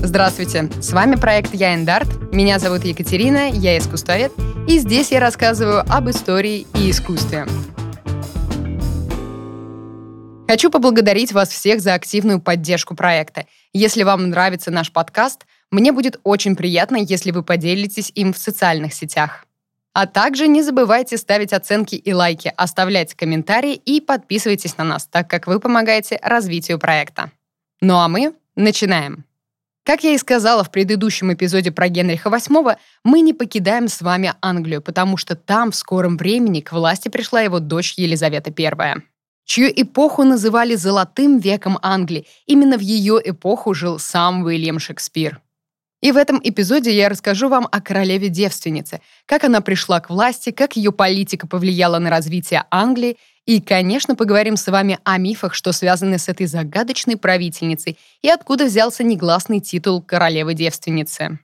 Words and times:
Здравствуйте, 0.00 0.70
с 0.80 0.92
вами 0.92 1.16
проект 1.16 1.54
«Я 1.54 1.74
Эндарт». 1.74 2.32
Меня 2.32 2.60
зовут 2.60 2.84
Екатерина, 2.84 3.50
я 3.50 3.76
искусствовед, 3.76 4.32
и 4.68 4.78
здесь 4.78 5.10
я 5.10 5.18
рассказываю 5.18 5.80
об 5.88 6.08
истории 6.08 6.66
и 6.74 6.90
искусстве. 6.90 7.46
Хочу 10.46 10.70
поблагодарить 10.70 11.32
вас 11.32 11.48
всех 11.50 11.80
за 11.80 11.94
активную 11.94 12.40
поддержку 12.40 12.94
проекта. 12.94 13.46
Если 13.72 14.04
вам 14.04 14.30
нравится 14.30 14.70
наш 14.70 14.92
подкаст, 14.92 15.46
мне 15.70 15.90
будет 15.90 16.20
очень 16.22 16.54
приятно, 16.54 16.96
если 16.96 17.32
вы 17.32 17.42
поделитесь 17.42 18.12
им 18.14 18.32
в 18.32 18.38
социальных 18.38 18.94
сетях. 18.94 19.44
А 19.92 20.06
также 20.06 20.46
не 20.46 20.62
забывайте 20.62 21.16
ставить 21.16 21.52
оценки 21.52 21.96
и 21.96 22.12
лайки, 22.12 22.52
оставлять 22.56 23.14
комментарии 23.14 23.74
и 23.74 24.00
подписывайтесь 24.00 24.78
на 24.78 24.84
нас, 24.84 25.06
так 25.06 25.28
как 25.28 25.48
вы 25.48 25.58
помогаете 25.58 26.20
развитию 26.22 26.78
проекта. 26.78 27.32
Ну 27.80 27.96
а 27.98 28.08
мы 28.08 28.32
начинаем. 28.54 29.27
Как 29.88 30.04
я 30.04 30.12
и 30.12 30.18
сказала 30.18 30.64
в 30.64 30.70
предыдущем 30.70 31.32
эпизоде 31.32 31.72
про 31.72 31.88
Генриха 31.88 32.28
VIII, 32.28 32.76
мы 33.04 33.22
не 33.22 33.32
покидаем 33.32 33.88
с 33.88 34.02
вами 34.02 34.34
Англию, 34.42 34.82
потому 34.82 35.16
что 35.16 35.34
там 35.34 35.70
в 35.70 35.76
скором 35.76 36.18
времени 36.18 36.60
к 36.60 36.72
власти 36.72 37.08
пришла 37.08 37.40
его 37.40 37.58
дочь 37.58 37.94
Елизавета 37.96 38.52
I, 38.54 38.96
чью 39.46 39.72
эпоху 39.74 40.24
называли 40.24 40.74
«золотым 40.74 41.38
веком 41.38 41.78
Англии». 41.80 42.26
Именно 42.44 42.76
в 42.76 42.82
ее 42.82 43.18
эпоху 43.24 43.72
жил 43.72 43.98
сам 43.98 44.44
Уильям 44.44 44.78
Шекспир. 44.78 45.40
И 46.02 46.12
в 46.12 46.18
этом 46.18 46.38
эпизоде 46.44 46.94
я 46.94 47.08
расскажу 47.08 47.48
вам 47.48 47.66
о 47.72 47.80
королеве-девственнице, 47.80 49.00
как 49.24 49.44
она 49.44 49.62
пришла 49.62 50.00
к 50.00 50.10
власти, 50.10 50.50
как 50.50 50.76
ее 50.76 50.92
политика 50.92 51.46
повлияла 51.46 51.98
на 51.98 52.10
развитие 52.10 52.64
Англии 52.70 53.16
и, 53.48 53.62
конечно, 53.62 54.14
поговорим 54.14 54.58
с 54.58 54.70
вами 54.70 54.98
о 55.04 55.16
мифах, 55.16 55.54
что 55.54 55.72
связаны 55.72 56.18
с 56.18 56.28
этой 56.28 56.44
загадочной 56.44 57.16
правительницей 57.16 57.96
и 58.20 58.28
откуда 58.28 58.66
взялся 58.66 59.02
негласный 59.02 59.60
титул 59.60 60.02
королевы-девственницы. 60.02 61.38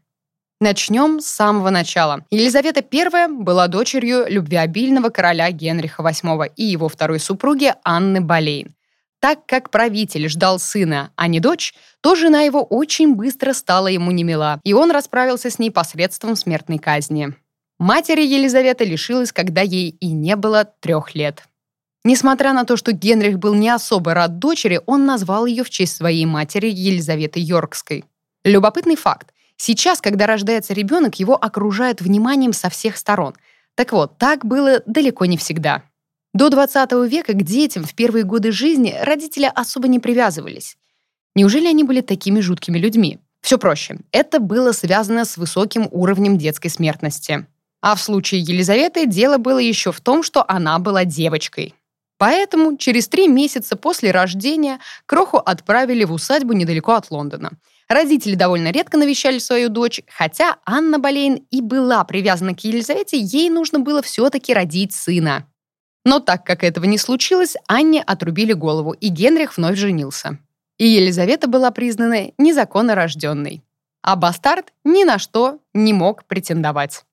Начнем 0.60 1.20
с 1.20 1.24
самого 1.24 1.70
начала. 1.70 2.26
Елизавета 2.30 2.84
I 2.92 3.28
была 3.28 3.68
дочерью 3.68 4.26
любвеобильного 4.28 5.08
короля 5.08 5.50
Генриха 5.50 6.02
VIII 6.02 6.52
и 6.54 6.64
его 6.64 6.90
второй 6.90 7.18
супруги 7.18 7.72
Анны 7.84 8.20
Болейн. 8.20 8.74
Так 9.18 9.46
как 9.46 9.70
правитель 9.70 10.28
ждал 10.28 10.58
сына, 10.58 11.10
а 11.16 11.26
не 11.26 11.40
дочь, 11.40 11.72
то 12.02 12.16
жена 12.16 12.42
его 12.42 12.62
очень 12.62 13.14
быстро 13.14 13.54
стала 13.54 13.86
ему 13.86 14.10
немила, 14.10 14.60
и 14.62 14.74
он 14.74 14.90
расправился 14.90 15.48
с 15.48 15.58
ней 15.58 15.70
посредством 15.70 16.36
смертной 16.36 16.76
казни. 16.76 17.32
Матери 17.78 18.20
Елизавета 18.20 18.84
лишилась, 18.84 19.32
когда 19.32 19.62
ей 19.62 19.88
и 19.88 20.08
не 20.08 20.36
было 20.36 20.66
трех 20.66 21.14
лет. 21.14 21.44
Несмотря 22.04 22.52
на 22.52 22.64
то, 22.64 22.76
что 22.76 22.92
Генрих 22.92 23.38
был 23.38 23.54
не 23.54 23.70
особо 23.70 24.12
рад 24.12 24.38
дочери, 24.38 24.80
он 24.84 25.06
назвал 25.06 25.46
ее 25.46 25.64
в 25.64 25.70
честь 25.70 25.96
своей 25.96 26.26
матери 26.26 26.68
Елизаветы 26.68 27.40
Йоркской. 27.40 28.04
Любопытный 28.44 28.96
факт. 28.96 29.32
Сейчас, 29.56 30.02
когда 30.02 30.26
рождается 30.26 30.74
ребенок, 30.74 31.18
его 31.18 31.34
окружают 31.34 32.02
вниманием 32.02 32.52
со 32.52 32.68
всех 32.68 32.98
сторон. 32.98 33.34
Так 33.74 33.92
вот, 33.92 34.18
так 34.18 34.44
было 34.44 34.82
далеко 34.84 35.24
не 35.24 35.38
всегда. 35.38 35.82
До 36.34 36.50
20 36.50 36.92
века 37.08 37.32
к 37.32 37.42
детям 37.42 37.84
в 37.84 37.94
первые 37.94 38.24
годы 38.24 38.52
жизни 38.52 38.94
родители 39.00 39.50
особо 39.54 39.88
не 39.88 39.98
привязывались. 39.98 40.76
Неужели 41.34 41.68
они 41.68 41.84
были 41.84 42.02
такими 42.02 42.40
жуткими 42.40 42.78
людьми? 42.78 43.18
Все 43.40 43.56
проще. 43.56 43.98
Это 44.10 44.40
было 44.40 44.72
связано 44.72 45.24
с 45.24 45.36
высоким 45.36 45.88
уровнем 45.90 46.36
детской 46.36 46.68
смертности. 46.68 47.46
А 47.80 47.94
в 47.94 48.00
случае 48.00 48.40
Елизаветы 48.40 49.06
дело 49.06 49.38
было 49.38 49.58
еще 49.58 49.92
в 49.92 50.00
том, 50.00 50.22
что 50.22 50.44
она 50.46 50.78
была 50.78 51.04
девочкой. 51.04 51.74
Поэтому 52.18 52.76
через 52.76 53.08
три 53.08 53.26
месяца 53.28 53.76
после 53.76 54.10
рождения 54.10 54.78
Кроху 55.06 55.38
отправили 55.38 56.04
в 56.04 56.12
усадьбу 56.12 56.52
недалеко 56.52 56.92
от 56.92 57.10
Лондона. 57.10 57.52
Родители 57.88 58.34
довольно 58.34 58.70
редко 58.70 58.96
навещали 58.96 59.38
свою 59.38 59.68
дочь, 59.68 60.00
хотя 60.08 60.56
Анна 60.64 60.98
Болейн 60.98 61.46
и 61.50 61.60
была 61.60 62.02
привязана 62.04 62.54
к 62.54 62.60
Елизавете, 62.64 63.18
ей 63.18 63.50
нужно 63.50 63.80
было 63.80 64.00
все-таки 64.00 64.54
родить 64.54 64.94
сына. 64.94 65.46
Но 66.04 66.20
так 66.20 66.44
как 66.44 66.64
этого 66.64 66.84
не 66.84 66.98
случилось, 66.98 67.56
Анне 67.66 68.02
отрубили 68.02 68.52
голову, 68.52 68.92
и 68.92 69.08
Генрих 69.08 69.56
вновь 69.56 69.76
женился. 69.76 70.38
И 70.78 70.86
Елизавета 70.86 71.46
была 71.46 71.70
признана 71.70 72.30
незаконно 72.38 72.94
рожденной. 72.94 73.62
А 74.02 74.16
бастард 74.16 74.72
ни 74.84 75.04
на 75.04 75.18
что 75.18 75.60
не 75.72 75.92
мог 75.92 76.24
претендовать. 76.24 77.04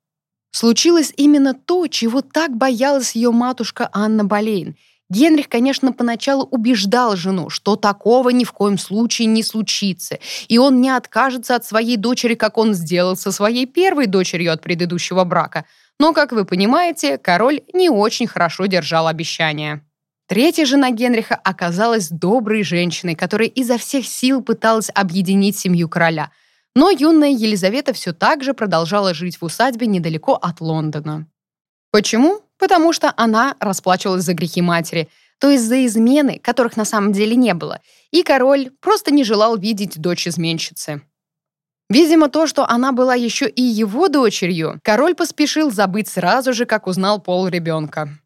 Случилось 0.51 1.13
именно 1.15 1.53
то, 1.53 1.87
чего 1.87 2.21
так 2.21 2.55
боялась 2.55 3.15
ее 3.15 3.31
матушка 3.31 3.89
Анна 3.91 4.23
Болейн– 4.23 4.77
Генрих, 5.11 5.49
конечно, 5.49 5.91
поначалу 5.91 6.47
убеждал 6.51 7.17
жену, 7.17 7.49
что 7.49 7.75
такого 7.75 8.29
ни 8.29 8.45
в 8.45 8.53
коем 8.53 8.77
случае 8.77 9.25
не 9.25 9.43
случится, 9.43 10.19
и 10.47 10.57
он 10.57 10.79
не 10.79 10.89
откажется 10.89 11.55
от 11.55 11.65
своей 11.65 11.97
дочери, 11.97 12.35
как 12.35 12.57
он 12.57 12.73
сделал 12.73 13.17
со 13.17 13.33
своей 13.33 13.65
первой 13.65 14.07
дочерью 14.07 14.53
от 14.53 14.61
предыдущего 14.61 15.25
брака. 15.25 15.65
Но, 15.99 16.13
как 16.13 16.31
вы 16.31 16.45
понимаете, 16.45 17.17
король 17.17 17.59
не 17.73 17.89
очень 17.89 18.25
хорошо 18.25 18.67
держал 18.67 19.07
обещания. 19.07 19.85
Третья 20.29 20.65
жена 20.65 20.91
Генриха 20.91 21.35
оказалась 21.35 22.07
доброй 22.07 22.63
женщиной, 22.63 23.15
которая 23.15 23.49
изо 23.49 23.77
всех 23.77 24.05
сил 24.05 24.41
пыталась 24.41 24.89
объединить 24.95 25.59
семью 25.59 25.89
короля. 25.89 26.31
Но 26.73 26.89
юная 26.89 27.31
Елизавета 27.31 27.91
все 27.91 28.13
так 28.13 28.43
же 28.43 28.53
продолжала 28.53 29.13
жить 29.13 29.41
в 29.41 29.43
усадьбе 29.43 29.87
недалеко 29.87 30.35
от 30.35 30.61
Лондона. 30.61 31.27
Почему? 31.91 32.39
Потому 32.61 32.93
что 32.93 33.11
она 33.17 33.55
расплачивалась 33.59 34.23
за 34.23 34.35
грехи 34.35 34.61
матери, 34.61 35.09
то 35.39 35.49
есть 35.49 35.63
за 35.63 35.83
измены, 35.87 36.37
которых 36.37 36.77
на 36.77 36.85
самом 36.85 37.11
деле 37.11 37.35
не 37.35 37.55
было, 37.55 37.79
и 38.11 38.21
король 38.21 38.69
просто 38.79 39.11
не 39.11 39.23
желал 39.23 39.57
видеть 39.57 39.99
дочь 39.99 40.27
изменщицы. 40.27 41.01
Видимо, 41.89 42.29
то, 42.29 42.45
что 42.45 42.69
она 42.69 42.91
была 42.91 43.15
еще 43.15 43.49
и 43.49 43.63
его 43.63 44.09
дочерью, 44.09 44.79
король 44.83 45.15
поспешил 45.15 45.71
забыть 45.71 46.07
сразу 46.07 46.53
же, 46.53 46.67
как 46.67 46.85
узнал 46.85 47.19
пол 47.19 47.47
ребенка. 47.47 48.20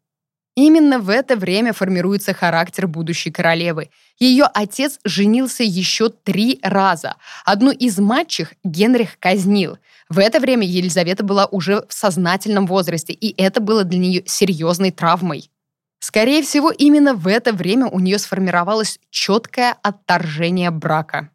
Именно 0.56 1.00
в 1.00 1.10
это 1.10 1.36
время 1.36 1.74
формируется 1.74 2.32
характер 2.32 2.88
будущей 2.88 3.30
королевы. 3.30 3.90
Ее 4.18 4.44
отец 4.44 4.98
женился 5.04 5.62
еще 5.62 6.08
три 6.08 6.58
раза. 6.62 7.16
Одну 7.44 7.70
из 7.70 7.98
матчих 7.98 8.54
Генрих 8.64 9.18
казнил. 9.18 9.78
В 10.08 10.18
это 10.18 10.40
время 10.40 10.66
Елизавета 10.66 11.24
была 11.24 11.44
уже 11.44 11.84
в 11.88 11.92
сознательном 11.92 12.66
возрасте, 12.66 13.12
и 13.12 13.38
это 13.40 13.60
было 13.60 13.84
для 13.84 13.98
нее 13.98 14.22
серьезной 14.24 14.92
травмой. 14.92 15.50
Скорее 15.98 16.42
всего, 16.42 16.70
именно 16.70 17.14
в 17.14 17.28
это 17.28 17.52
время 17.52 17.86
у 17.88 18.00
нее 18.00 18.18
сформировалось 18.18 18.98
четкое 19.10 19.76
отторжение 19.82 20.70
брака. 20.70 21.30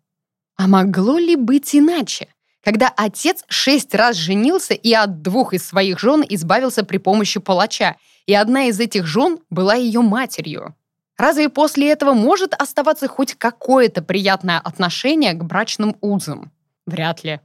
А 0.58 0.68
могло 0.68 1.20
ли 1.20 1.36
быть 1.36 1.76
иначе? 1.76 2.28
Когда 2.64 2.94
отец 2.96 3.44
шесть 3.48 3.96
раз 3.96 4.16
женился 4.16 4.74
и 4.74 4.94
от 4.94 5.22
двух 5.22 5.54
из 5.54 5.68
своих 5.68 6.00
жен 6.00 6.24
избавился 6.28 6.84
при 6.84 6.98
помощи 6.98 7.40
палача– 7.40 7.96
и 8.26 8.34
одна 8.34 8.66
из 8.66 8.80
этих 8.80 9.06
жен 9.06 9.40
была 9.50 9.76
ее 9.76 10.02
матерью. 10.02 10.76
Разве 11.18 11.50
после 11.50 11.92
этого 11.92 12.14
может 12.14 12.54
оставаться 12.54 13.08
хоть 13.08 13.36
какое-то 13.36 14.02
приятное 14.02 14.60
отношение 14.60 15.34
к 15.34 15.44
брачным 15.44 15.96
узам? 16.02 16.52
Вряд 16.86 17.24
ли. 17.24 17.40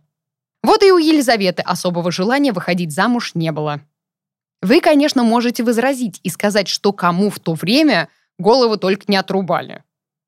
Вот 0.63 0.83
и 0.83 0.91
у 0.91 0.99
Елизаветы 0.99 1.63
особого 1.63 2.11
желания 2.11 2.53
выходить 2.53 2.93
замуж 2.93 3.33
не 3.35 3.53
было. 3.53 3.81
Вы, 4.63 4.81
конечно, 4.81 5.23
можете 5.23 5.63
возразить 5.63 6.21
и 6.23 6.31
сказать, 6.31 6.69
что 6.69 6.93
кому 6.93 7.29
в 7.29 7.39
то 7.39 7.55
время 7.55 8.09
голову 8.39 8.77
только 8.77 9.05
не 9.09 9.17
отрубали. 9.17 9.85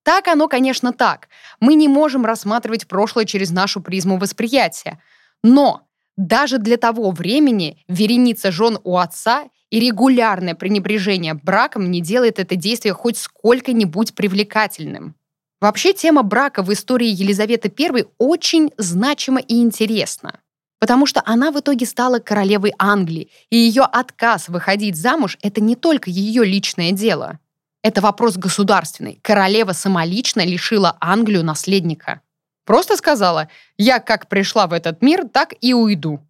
Так 0.09 0.27
оно, 0.27 0.49
конечно, 0.49 0.95
так. 0.95 1.29
Мы 1.61 1.75
не 1.75 1.87
можем 1.87 2.25
рассматривать 2.25 2.89
прошлое 2.89 3.27
через 3.27 3.51
нашу 3.51 3.83
призму 3.83 4.17
восприятия. 4.17 5.03
Но 5.43 5.83
даже 6.17 6.57
для 6.57 6.79
того 6.79 7.11
времени 7.11 7.85
вереница 7.89 8.51
жен 8.51 8.79
у 8.85 8.97
отца 8.97 9.51
и 9.69 9.79
регулярное 9.79 10.55
пренебрежение 10.55 11.35
браком 11.35 11.91
не 11.91 12.01
делает 12.01 12.39
это 12.39 12.57
действие 12.57 12.95
хоть 12.95 13.19
сколько-нибудь 13.19 14.15
привлекательным. 14.15 15.15
Вообще 15.61 15.93
тема 15.93 16.23
брака 16.23 16.63
в 16.63 16.73
истории 16.73 17.09
Елизаветы 17.09 17.71
I 17.79 18.07
очень 18.17 18.71
значима 18.79 19.41
и 19.41 19.61
интересна, 19.61 20.41
потому 20.81 21.05
что 21.05 21.23
она 21.27 21.51
в 21.51 21.61
итоге 21.61 21.85
стала 21.85 22.19
королевой 22.19 22.73
Англии, 22.79 23.31
и 23.51 23.59
ее 23.59 23.83
отказ 23.83 24.49
выходить 24.49 24.97
замуж– 24.97 25.37
это 25.43 25.61
не 25.61 25.77
только 25.77 26.09
ее 26.09 26.47
личное 26.47 26.93
дело. 26.93 27.41
Это 27.89 28.03
вопрос 28.03 28.37
государственный. 28.37 29.19
Королева 29.23 29.73
самолично 29.73 30.45
лишила 30.45 30.99
Англию 31.01 31.43
наследника. 31.43 32.21
Просто 32.67 32.99
сказала 32.99 33.49
«я 33.79 33.99
как 33.99 34.29
пришла 34.29 34.67
в 34.67 34.75
этот 34.75 35.01
мир, 35.01 35.27
так 35.27 35.55
и 35.63 35.73
уйду». 35.73 36.21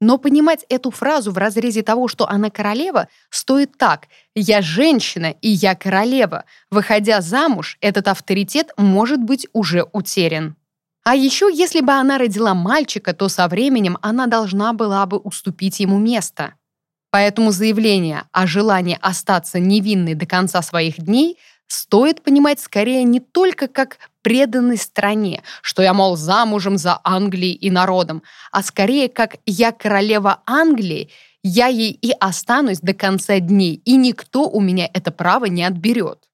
Но 0.00 0.16
понимать 0.16 0.64
эту 0.70 0.90
фразу 0.90 1.32
в 1.32 1.36
разрезе 1.36 1.82
того, 1.82 2.08
что 2.08 2.26
она 2.26 2.48
королева, 2.48 3.08
стоит 3.28 3.76
так. 3.76 4.06
«Я 4.34 4.62
женщина, 4.62 5.34
и 5.42 5.50
я 5.50 5.74
королева. 5.74 6.46
Выходя 6.70 7.20
замуж, 7.20 7.76
этот 7.82 8.08
авторитет 8.08 8.72
может 8.78 9.20
быть 9.20 9.46
уже 9.52 9.84
утерян». 9.92 10.56
А 11.04 11.14
еще, 11.14 11.50
если 11.52 11.82
бы 11.82 11.92
она 11.92 12.16
родила 12.16 12.54
мальчика, 12.54 13.12
то 13.12 13.28
со 13.28 13.48
временем 13.48 13.98
она 14.00 14.28
должна 14.28 14.72
была 14.72 15.04
бы 15.04 15.18
уступить 15.18 15.78
ему 15.78 15.98
место. 15.98 16.54
Поэтому 17.16 17.50
заявление 17.50 18.24
о 18.30 18.46
желании 18.46 18.98
остаться 19.00 19.58
невинной 19.58 20.12
до 20.12 20.26
конца 20.26 20.60
своих 20.60 20.98
дней 20.98 21.38
стоит 21.66 22.22
понимать 22.22 22.60
скорее 22.60 23.04
не 23.04 23.20
только 23.20 23.68
как 23.68 23.96
преданной 24.20 24.76
стране, 24.76 25.42
что 25.62 25.80
я, 25.80 25.94
мол, 25.94 26.18
замужем 26.18 26.76
за 26.76 27.00
Англией 27.04 27.54
и 27.54 27.70
народом, 27.70 28.22
а 28.52 28.62
скорее 28.62 29.08
как 29.08 29.36
я 29.46 29.72
королева 29.72 30.42
Англии, 30.44 31.08
я 31.42 31.68
ей 31.68 31.92
и 31.92 32.10
останусь 32.20 32.80
до 32.80 32.92
конца 32.92 33.40
дней, 33.40 33.80
и 33.86 33.96
никто 33.96 34.46
у 34.46 34.60
меня 34.60 34.86
это 34.92 35.10
право 35.10 35.46
не 35.46 35.64
отберет. 35.64 36.28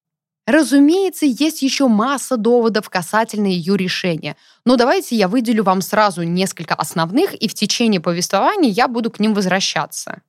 Разумеется, 0.48 1.26
есть 1.26 1.62
еще 1.62 1.86
масса 1.86 2.36
доводов 2.36 2.90
касательно 2.90 3.46
ее 3.46 3.76
решения, 3.76 4.34
но 4.64 4.74
давайте 4.74 5.14
я 5.14 5.28
выделю 5.28 5.62
вам 5.62 5.80
сразу 5.80 6.24
несколько 6.24 6.74
основных, 6.74 7.34
и 7.34 7.46
в 7.46 7.54
течение 7.54 8.00
повествования 8.00 8.70
я 8.70 8.88
буду 8.88 9.12
к 9.12 9.20
ним 9.20 9.32
возвращаться. 9.32 10.22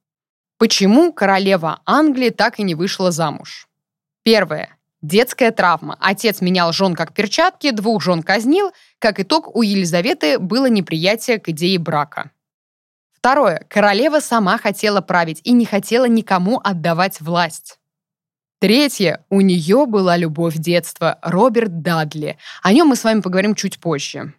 Почему 0.64 1.12
королева 1.12 1.82
Англии 1.86 2.30
так 2.30 2.58
и 2.58 2.64
не 2.64 2.74
вышла 2.74 3.12
замуж? 3.12 3.68
Первое. 4.24 4.78
Детская 5.02 5.52
травма. 5.52 5.98
Отец 6.00 6.40
менял 6.40 6.72
жен 6.72 6.96
как 6.96 7.14
перчатки, 7.14 7.72
двух 7.72 8.02
жен 8.02 8.24
казнил. 8.24 8.72
Как 8.98 9.20
итог, 9.20 9.54
у 9.58 9.62
Елизаветы 9.62 10.40
было 10.40 10.68
неприятие 10.68 11.38
к 11.42 11.50
идее 11.50 11.80
брака. 11.80 12.32
Второе. 13.12 13.66
Королева 13.68 14.22
сама 14.22 14.58
хотела 14.58 15.02
править 15.02 15.42
и 15.44 15.52
не 15.52 15.66
хотела 15.66 16.06
никому 16.06 16.62
отдавать 16.64 17.20
власть. 17.20 17.78
Третье. 18.62 19.26
У 19.30 19.42
нее 19.42 19.86
была 19.86 20.16
любовь 20.16 20.56
детства, 20.56 21.20
Роберт 21.24 21.82
Дадли. 21.82 22.38
О 22.62 22.72
нем 22.72 22.88
мы 22.88 22.96
с 22.96 23.04
вами 23.04 23.20
поговорим 23.20 23.54
чуть 23.54 23.82
позже. 23.82 24.34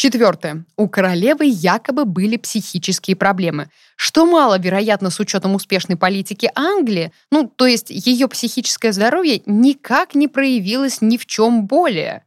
Четвертое. 0.00 0.64
У 0.78 0.88
королевы 0.88 1.44
якобы 1.44 2.06
были 2.06 2.38
психические 2.38 3.16
проблемы, 3.16 3.68
что 3.96 4.24
маловероятно 4.24 5.10
с 5.10 5.20
учетом 5.20 5.54
успешной 5.54 5.98
политики 5.98 6.50
Англии, 6.54 7.12
ну, 7.30 7.46
то 7.46 7.66
есть 7.66 7.90
ее 7.90 8.26
психическое 8.26 8.92
здоровье 8.92 9.42
никак 9.44 10.14
не 10.14 10.26
проявилось 10.26 11.02
ни 11.02 11.18
в 11.18 11.26
чем 11.26 11.66
более. 11.66 12.24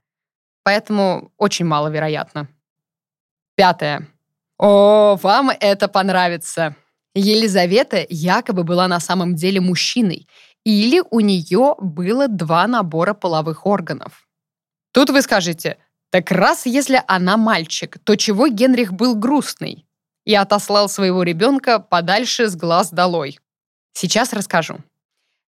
Поэтому 0.62 1.31
очень 1.38 1.66
маловероятно. 1.66 2.48
Пятое. 3.56 4.08
О, 4.60 5.18
вам 5.20 5.50
это 5.50 5.88
понравится. 5.88 6.75
Елизавета 7.16 8.06
якобы 8.08 8.64
была 8.64 8.88
на 8.88 9.00
самом 9.00 9.34
деле 9.34 9.62
мужчиной 9.62 10.28
или 10.64 11.02
у 11.10 11.22
нее 11.22 11.74
было 11.80 12.28
два 12.28 12.68
набора 12.68 13.16
половых 13.16 13.66
органов. 13.66 14.28
Тут 14.92 15.10
вы 15.10 15.24
скажете, 15.24 15.80
так 16.13 16.30
раз 16.30 16.68
если 16.68 17.01
она 17.07 17.38
мальчик, 17.38 17.98
то 18.04 18.15
чего 18.15 18.48
Генрих 18.48 18.94
был 18.94 19.15
грустный? 19.15 19.88
И 20.25 20.36
отослал 20.36 20.88
своего 20.88 21.24
ребенка 21.24 21.80
подальше 21.80 22.50
с 22.50 22.56
глаз 22.56 22.92
долой. 22.92 23.39
Сейчас 23.94 24.31
расскажу. 24.31 24.77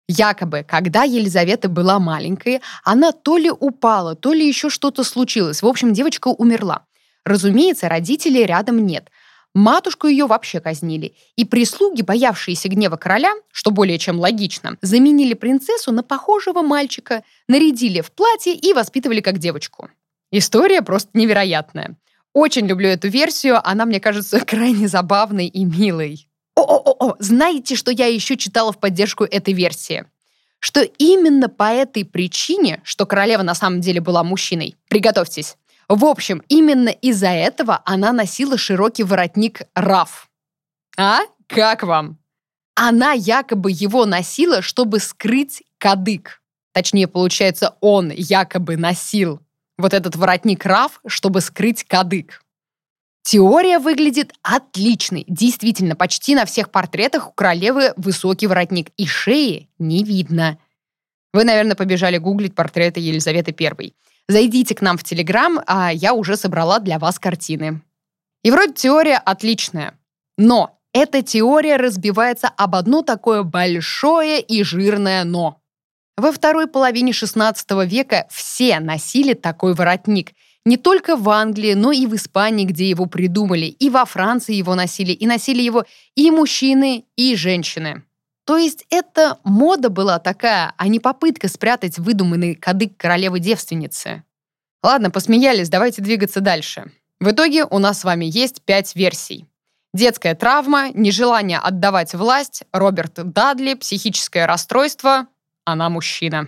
Якобы, 0.07 0.65
когда 0.67 1.03
Елизавета 1.03 1.69
была 1.69 1.99
маленькой, 1.99 2.63
она 2.83 3.11
то 3.11 3.37
ли 3.37 3.51
упала, 3.51 4.15
то 4.15 4.33
ли 4.33 4.47
еще 4.47 4.71
что-то 4.71 5.03
случилось. 5.03 5.61
В 5.61 5.67
общем, 5.67 5.93
девочка 5.93 6.29
умерла. 6.29 6.87
Разумеется, 7.23 7.87
родителей 7.87 8.43
рядом 8.43 8.87
нет– 8.87 9.11
Матушку 9.55 10.07
ее 10.07 10.25
вообще 10.25 10.59
казнили, 10.59 11.15
и 11.37 11.45
прислуги, 11.45 12.01
боявшиеся 12.01 12.67
гнева 12.67 12.97
короля, 12.97 13.31
что 13.53 13.71
более 13.71 13.97
чем 13.97 14.19
логично, 14.19 14.77
заменили 14.81 15.33
принцессу 15.33 15.93
на 15.93 16.03
похожего 16.03 16.61
мальчика, 16.61 17.23
нарядили 17.47 18.01
в 18.01 18.11
платье 18.11 18.53
и 18.53 18.73
воспитывали 18.73 19.21
как 19.21 19.37
девочку. 19.37 19.89
История 20.31 20.81
просто 20.81 21.09
невероятная. 21.13 21.97
Очень 22.33 22.67
люблю 22.67 22.89
эту 22.89 23.07
версию, 23.07 23.65
она 23.67 23.85
мне 23.85 23.99
кажется 23.99 24.39
крайне 24.45 24.87
забавной 24.87 25.47
и 25.47 25.63
милой. 25.63 26.27
О-о-о, 26.55 27.15
знаете, 27.19 27.75
что 27.75 27.91
я 27.91 28.07
еще 28.07 28.37
читала 28.37 28.71
в 28.71 28.79
поддержку 28.79 29.23
этой 29.23 29.53
версии? 29.53 30.05
Что 30.59 30.81
именно 30.81 31.49
по 31.49 31.71
этой 31.71 32.05
причине, 32.05 32.81
что 32.83 33.05
королева 33.05 33.43
на 33.43 33.55
самом 33.55 33.81
деле 33.81 34.01
была 34.01 34.23
мужчиной, 34.23 34.75
приготовьтесь, 34.89 35.57
в 35.87 36.03
общем, 36.05 36.41
именно 36.47 36.89
из-за 36.89 37.27
этого 37.27 37.81
она 37.85 38.11
носила 38.11 38.57
широкий 38.57 39.03
воротник 39.03 39.61
раф. 39.75 40.29
А? 40.97 41.19
Как 41.47 41.83
вам? 41.83 42.17
Она 42.73 43.13
якобы 43.13 43.71
его 43.71 44.05
носила, 44.05 44.61
чтобы 44.61 44.99
скрыть 44.99 45.63
кадык. 45.77 46.41
Точнее, 46.73 47.07
получается, 47.07 47.75
он 47.79 48.11
якобы 48.11 48.75
носил 48.75 49.39
вот 49.77 49.93
этот 49.93 50.15
воротник 50.15 50.65
раф, 50.65 51.01
чтобы 51.05 51.41
скрыть 51.41 51.83
кадык. 51.83 52.41
Теория 53.23 53.79
выглядит 53.79 54.33
отличной. 54.43 55.25
Действительно, 55.27 55.95
почти 55.95 56.35
на 56.35 56.45
всех 56.45 56.69
портретах 56.69 57.29
у 57.29 57.31
королевы 57.31 57.93
высокий 57.97 58.45
воротник, 58.45 58.91
и 58.97 59.07
шеи 59.07 59.67
не 59.79 60.03
видно. 60.03 60.59
Вы, 61.33 61.43
наверное, 61.43 61.75
побежали 61.75 62.17
гуглить 62.17 62.53
портреты 62.53 62.99
Елизаветы 62.99 63.55
I. 63.59 63.93
Зайдите 64.27 64.75
к 64.75 64.81
нам 64.81 64.97
в 64.97 65.03
Телеграм, 65.03 65.59
а 65.65 65.91
я 65.91 66.13
уже 66.13 66.37
собрала 66.37 66.79
для 66.79 66.99
вас 66.99 67.17
картины. 67.17 67.81
И 68.43 68.51
вроде 68.51 68.73
теория 68.73 69.17
отличная. 69.17 69.97
Но 70.37 70.79
эта 70.93 71.23
теория 71.23 71.77
разбивается 71.77 72.47
об 72.47 72.75
одно 72.75 73.01
такое 73.01 73.43
большое 73.43 74.39
и 74.39 74.63
жирное 74.63 75.23
«но». 75.23 75.61
Во 76.17 76.31
второй 76.31 76.67
половине 76.67 77.11
XVI 77.11 77.85
века 77.85 78.25
все 78.31 78.79
носили 78.79 79.33
такой 79.33 79.73
воротник. 79.73 80.31
Не 80.65 80.77
только 80.77 81.17
в 81.17 81.29
Англии, 81.29 81.73
но 81.73 81.91
и 81.91 82.07
в 82.07 82.15
Испании, 82.15 82.65
где 82.65 82.89
его 82.89 83.05
придумали, 83.05 83.65
и 83.65 83.89
во 83.89 84.05
Франции 84.05 84.55
его 84.55 84.73
носили, 84.75 85.11
и 85.11 85.27
носили 85.27 85.61
его 85.61 85.85
и 86.15 86.31
мужчины, 86.31 87.05
и 87.15 87.35
женщины. 87.35 88.03
То 88.45 88.57
есть 88.57 88.85
это 88.89 89.39
мода 89.43 89.89
была 89.89 90.19
такая, 90.19 90.73
а 90.77 90.87
не 90.87 90.99
попытка 90.99 91.47
спрятать 91.49 91.97
выдуманный 91.97 92.55
кадык 92.55 92.95
королевы-девственницы. 92.97 94.23
Ладно, 94.81 95.11
посмеялись, 95.11 95.69
давайте 95.69 96.01
двигаться 96.01 96.41
дальше. 96.41 96.91
В 97.19 97.31
итоге 97.31 97.65
у 97.65 97.79
нас 97.79 97.99
с 97.99 98.03
вами 98.03 98.25
есть 98.25 98.61
пять 98.61 98.95
версий. 98.95 99.47
Детская 99.93 100.35
травма, 100.35 100.89
нежелание 100.93 101.57
отдавать 101.57 102.13
власть, 102.13 102.63
Роберт 102.71 103.13
Дадли, 103.31 103.73
психическое 103.73 104.45
расстройство, 104.45 105.27
она 105.65 105.89
мужчина. 105.89 106.47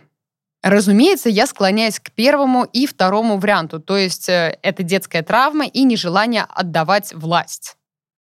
Разумеется, 0.64 1.30
я 1.30 1.46
склоняюсь 1.46 2.00
к 2.00 2.12
первому 2.12 2.64
и 2.64 2.88
второму 2.88 3.38
варианту, 3.38 3.80
то 3.80 3.98
есть 3.98 4.28
э, 4.28 4.58
это 4.62 4.84
детская 4.84 5.22
травма 5.22 5.66
и 5.66 5.84
нежелание 5.84 6.46
отдавать 6.50 7.14
власть. 7.14 7.78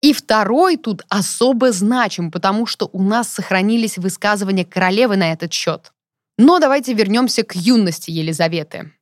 И 0.02 0.14
второй 0.14 0.78
тут 0.78 1.04
особо 1.10 1.72
значим, 1.72 2.32
потому 2.32 2.66
что 2.66 2.90
у 2.92 3.04
нас 3.04 3.32
сохранились 3.32 3.98
высказывания 3.98 4.66
королевы 4.66 5.18
на 5.18 5.32
этот 5.32 5.54
счет. 5.54 5.92
Но 6.38 6.60
давайте 6.60 6.94
вернемся 6.94 7.44
к 7.44 7.56
юности 7.56 8.10
Елизаветы. 8.10 8.94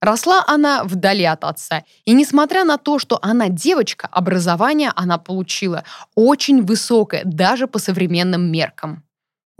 Росла 0.00 0.44
она 0.46 0.84
вдали 0.84 1.24
от 1.24 1.42
отца, 1.44 1.84
и 2.04 2.12
несмотря 2.12 2.64
на 2.64 2.78
то, 2.78 3.00
что 3.00 3.18
она 3.20 3.48
девочка, 3.48 4.06
образование 4.06 4.92
она 4.94 5.18
получила 5.18 5.84
очень 6.14 6.62
высокое, 6.62 7.22
даже 7.24 7.66
по 7.66 7.78
современным 7.80 8.50
меркам. 8.50 9.02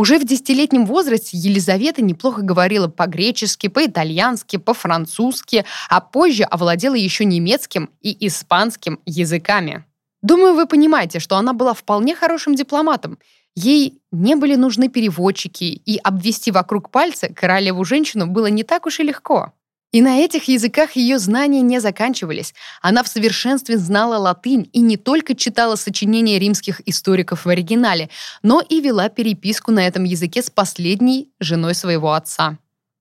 Уже 0.00 0.20
в 0.20 0.24
десятилетнем 0.24 0.86
возрасте 0.86 1.36
Елизавета 1.36 2.02
неплохо 2.02 2.42
говорила 2.42 2.86
по-гречески, 2.86 3.66
по-итальянски, 3.66 4.56
по-французски, 4.56 5.64
а 5.88 6.00
позже 6.00 6.44
овладела 6.44 6.94
еще 6.94 7.24
немецким 7.24 7.90
и 8.00 8.26
испанским 8.28 9.00
языками. 9.06 9.84
Думаю, 10.22 10.54
вы 10.54 10.66
понимаете, 10.66 11.18
что 11.18 11.36
она 11.36 11.52
была 11.52 11.74
вполне 11.74 12.14
хорошим 12.14 12.54
дипломатом. 12.54 13.18
Ей 13.56 14.00
не 14.12 14.36
были 14.36 14.54
нужны 14.54 14.88
переводчики, 14.88 15.64
и 15.64 15.98
обвести 15.98 16.52
вокруг 16.52 16.90
пальца 16.90 17.28
королеву-женщину 17.34 18.28
было 18.28 18.46
не 18.46 18.62
так 18.62 18.86
уж 18.86 19.00
и 19.00 19.02
легко. 19.02 19.52
И 19.90 20.02
на 20.02 20.18
этих 20.18 20.48
языках 20.48 20.96
ее 20.96 21.18
знания 21.18 21.62
не 21.62 21.80
заканчивались. 21.80 22.54
Она 22.82 23.02
в 23.02 23.08
совершенстве 23.08 23.78
знала 23.78 24.18
латынь 24.18 24.68
и 24.74 24.80
не 24.80 24.98
только 24.98 25.34
читала 25.34 25.76
сочинения 25.76 26.38
римских 26.38 26.82
историков 26.86 27.46
в 27.46 27.48
оригинале, 27.48 28.10
но 28.42 28.60
и 28.60 28.80
вела 28.82 29.08
переписку 29.08 29.72
на 29.72 29.86
этом 29.86 30.04
языке 30.04 30.42
с 30.42 30.50
последней 30.50 31.30
женой 31.40 31.74
своего 31.74 32.12
отца. 32.12 32.58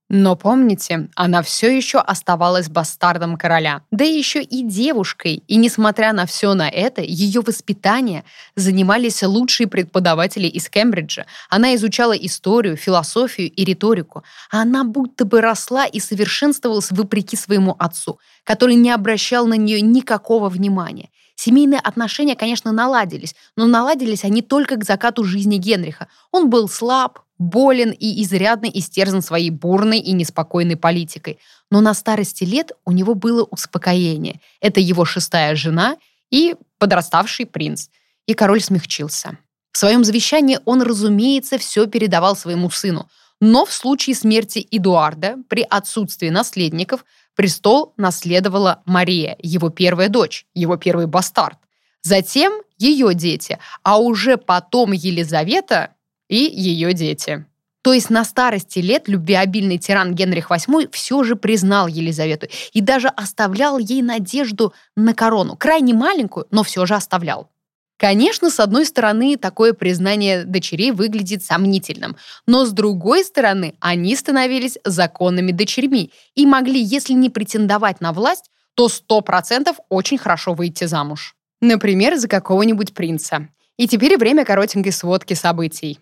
Но 0.10 0.38
помните, 0.38 1.10
она 1.16 1.42
все 1.42 1.76
еще 1.76 1.98
оставалась 1.98 2.70
бастардом 2.70 3.36
короля, 3.36 3.82
да 3.92 4.06
еще 4.06 4.42
и 4.42 4.64
девушкой, 4.64 5.44
и 5.48 5.58
несмотря 5.58 6.14
на 6.14 6.26
все 6.26 6.54
на 6.54 6.70
это, 6.70 7.02
ее 7.02 7.42
воспитание 7.42 8.24
занимались 8.56 9.22
лучшие 9.22 9.68
преподаватели 9.68 10.48
из 10.48 10.70
Кембриджа. 10.70 11.26
Она 11.50 11.76
изучала 11.76 12.14
историю, 12.14 12.78
философию 12.78 13.52
и 13.52 13.66
риторику. 13.66 14.24
Она 14.50 14.86
будто 14.86 15.26
бы 15.26 15.42
росла 15.42 15.86
и 15.86 16.00
совершенствовалась 16.00 16.90
вопреки 16.90 17.36
своему 17.36 17.76
отцу, 17.78 18.18
который 18.46 18.76
не 18.76 18.92
обращал 18.92 19.46
на 19.46 19.56
нее 19.56 19.82
никакого 19.82 20.48
внимания. 20.48 21.10
Семейные 21.36 21.82
отношения, 21.82 22.36
конечно, 22.36 22.72
наладились, 22.72 23.36
но 23.58 23.68
наладились 23.68 24.24
они 24.24 24.42
только 24.42 24.78
к 24.78 24.86
закату 24.86 25.24
жизни 25.24 25.58
Генриха. 25.58 26.08
Он 26.32 26.50
был 26.50 26.68
слаб, 26.68 27.20
болен 27.38 27.92
и 27.92 28.24
изрядно 28.24 28.66
истерзан 28.66 29.22
своей 29.22 29.50
бурной 29.50 30.00
и 30.00 30.12
неспокойной 30.14 30.76
политикой. 30.76 31.40
Но 31.70 31.82
на 31.82 31.94
старости 31.94 32.44
лет 32.44 32.72
у 32.86 32.92
него 32.92 33.14
было 33.14 33.44
успокоение. 33.44 34.42
Это 34.62 34.80
его 34.80 35.06
шестая 35.06 35.56
жена 35.56 35.98
и 36.32 36.56
подраставший 36.80 37.46
принц. 37.46 37.88
И 38.26 38.34
король 38.34 38.62
смягчился. 38.62 39.38
В 39.72 39.78
своем 39.78 40.04
завещании 40.04 40.60
он, 40.66 40.82
разумеется, 40.82 41.58
все 41.58 41.86
передавал 41.88 42.36
своему 42.36 42.70
сыну. 42.70 43.08
Но 43.40 43.66
в 43.66 43.72
случае 43.72 44.16
смерти 44.16 44.68
Эдуарда 44.72 45.38
при 45.48 45.62
отсутствии 45.62 46.30
наследников 46.30 47.06
престол 47.36 47.94
наследовала 47.96 48.82
Мария, 48.86 49.38
его 49.40 49.70
первая 49.70 50.10
дочь, 50.10 50.48
его 50.56 50.78
первый 50.78 51.06
бастард. 51.06 51.60
Затем 52.02 52.54
ее 52.80 53.14
дети, 53.14 53.60
а 53.84 54.00
уже 54.00 54.38
потом 54.38 54.92
Елизавета 54.94 55.92
и 56.30 56.38
ее 56.38 56.94
дети. 56.94 57.46
То 57.82 57.94
есть 57.94 58.10
на 58.10 58.26
старости 58.26 58.80
лет 58.80 59.08
любвеобильный 59.08 59.78
тиран 59.78 60.14
Генрих 60.14 60.52
VIII 60.52 60.90
все 60.92 61.24
же 61.24 61.36
признал 61.36 61.88
Елизавету 61.88 62.48
и 62.74 62.82
даже 62.82 63.08
оставлял 63.08 63.78
ей 63.78 64.02
надежду 64.02 64.74
на 64.96 65.14
корону. 65.14 65.56
Крайне 65.56 65.94
маленькую, 65.94 66.48
но 66.52 66.64
все 66.64 66.86
же 66.86 66.96
оставлял. 66.96 67.50
Конечно, 67.98 68.52
с 68.52 68.60
одной 68.60 68.86
стороны, 68.86 69.38
такое 69.38 69.74
признание 69.74 70.44
дочерей 70.44 70.92
выглядит 70.92 71.44
сомнительным, 71.44 72.16
но 72.46 72.66
с 72.66 72.72
другой 72.72 73.24
стороны, 73.24 73.74
они 73.80 74.16
становились 74.16 74.78
законными 74.84 75.52
дочерьми 75.52 76.12
и 76.36 76.46
могли, 76.46 76.80
если 76.80 77.14
не 77.14 77.30
претендовать 77.30 78.00
на 78.00 78.14
власть, 78.14 78.52
то 78.76 78.88
100% 78.88 79.74
очень 79.90 80.20
хорошо 80.20 80.54
выйти 80.54 80.84
замуж. 80.84 81.36
Например, 81.60 82.18
за 82.18 82.28
какого-нибудь 82.28 82.94
принца. 82.94 83.48
И 83.78 83.88
теперь 83.88 84.18
время 84.18 84.46
коротенькой 84.46 84.92
сводки 84.92 85.34
событий. 85.34 86.00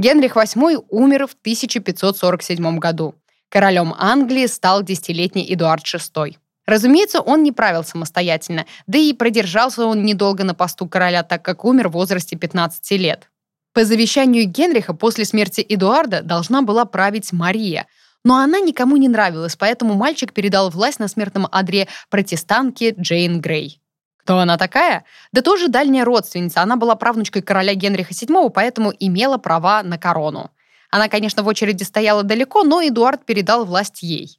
Генрих 0.00 0.34
VIII 0.34 0.86
умер 0.88 1.26
в 1.26 1.34
1547 1.42 2.78
году. 2.78 3.14
Королем 3.50 3.94
Англии 3.98 4.46
стал 4.46 4.82
десятилетний 4.82 5.44
Эдуард 5.52 5.84
VI. 5.84 6.36
Разумеется, 6.66 7.20
он 7.20 7.42
не 7.42 7.52
правил 7.52 7.84
самостоятельно, 7.84 8.64
да 8.86 8.96
и 8.96 9.12
продержался 9.12 9.84
он 9.84 10.02
недолго 10.02 10.42
на 10.42 10.54
посту 10.54 10.86
короля, 10.86 11.22
так 11.22 11.42
как 11.42 11.66
умер 11.66 11.88
в 11.88 11.92
возрасте 11.92 12.34
15 12.34 12.92
лет. 12.92 13.28
По 13.74 13.84
завещанию 13.84 14.46
Генриха 14.46 14.94
после 14.94 15.26
смерти 15.26 15.60
Эдуарда 15.68 16.22
должна 16.22 16.62
была 16.62 16.86
править 16.86 17.30
Мария, 17.34 17.86
но 18.24 18.36
она 18.36 18.58
никому 18.58 18.96
не 18.96 19.08
нравилась, 19.08 19.56
поэтому 19.56 19.94
мальчик 19.94 20.32
передал 20.32 20.70
власть 20.70 20.98
на 20.98 21.08
смертном 21.08 21.46
одре 21.52 21.88
протестантке 22.08 22.94
Джейн 22.98 23.42
Грей. 23.42 23.79
Кто 24.22 24.38
она 24.38 24.58
такая? 24.58 25.04
Да 25.32 25.42
тоже 25.42 25.68
дальняя 25.68 26.04
родственница. 26.04 26.62
Она 26.62 26.76
была 26.76 26.94
правнучкой 26.94 27.42
короля 27.42 27.74
Генриха 27.74 28.12
VII, 28.12 28.50
поэтому 28.50 28.92
имела 28.98 29.38
права 29.38 29.82
на 29.82 29.98
корону. 29.98 30.50
Она, 30.90 31.08
конечно, 31.08 31.42
в 31.42 31.46
очереди 31.46 31.84
стояла 31.84 32.22
далеко, 32.22 32.64
но 32.64 32.82
Эдуард 32.82 33.24
передал 33.24 33.64
власть 33.64 34.02
ей. 34.02 34.38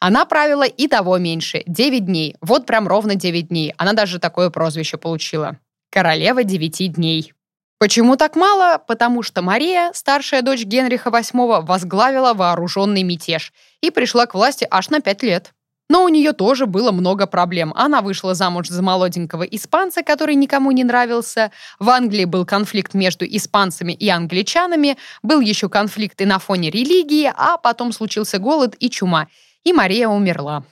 Она 0.00 0.24
правила 0.24 0.64
и 0.64 0.88
того 0.88 1.18
меньше, 1.18 1.62
9 1.66 2.06
дней. 2.06 2.34
Вот 2.40 2.66
прям 2.66 2.88
ровно 2.88 3.14
9 3.14 3.48
дней. 3.48 3.72
Она 3.76 3.92
даже 3.92 4.18
такое 4.18 4.50
прозвище 4.50 4.96
получила. 4.96 5.58
Королева 5.90 6.42
9 6.42 6.94
дней. 6.94 7.32
Почему 7.78 8.16
так 8.16 8.34
мало? 8.34 8.78
Потому 8.78 9.22
что 9.22 9.42
Мария, 9.42 9.92
старшая 9.92 10.42
дочь 10.42 10.64
Генриха 10.64 11.10
VIII, 11.10 11.64
возглавила 11.64 12.32
вооруженный 12.32 13.02
мятеж 13.02 13.52
и 13.80 13.90
пришла 13.90 14.26
к 14.26 14.34
власти 14.34 14.66
аж 14.70 14.90
на 14.90 15.00
5 15.00 15.22
лет. 15.22 15.52
Но 15.92 16.04
у 16.04 16.08
нее 16.08 16.32
тоже 16.32 16.64
было 16.64 16.90
много 16.90 17.26
проблем. 17.26 17.74
Она 17.76 18.00
вышла 18.00 18.32
замуж 18.32 18.68
за 18.68 18.80
молоденького 18.80 19.42
испанца, 19.42 20.02
который 20.02 20.36
никому 20.36 20.70
не 20.72 20.84
нравился. 20.84 21.52
В 21.78 21.90
Англии 21.90 22.24
был 22.24 22.46
конфликт 22.46 22.94
между 22.94 23.26
испанцами 23.26 23.92
и 23.92 24.08
англичанами. 24.08 24.96
Был 25.22 25.40
еще 25.40 25.68
конфликт 25.68 26.18
и 26.22 26.24
на 26.24 26.38
фоне 26.38 26.70
религии, 26.70 27.30
а 27.36 27.58
потом 27.58 27.92
случился 27.92 28.38
голод 28.38 28.74
и 28.78 28.88
чума 28.88 29.28
и 29.64 29.74
Мария 29.74 30.08
умерла. 30.08 30.64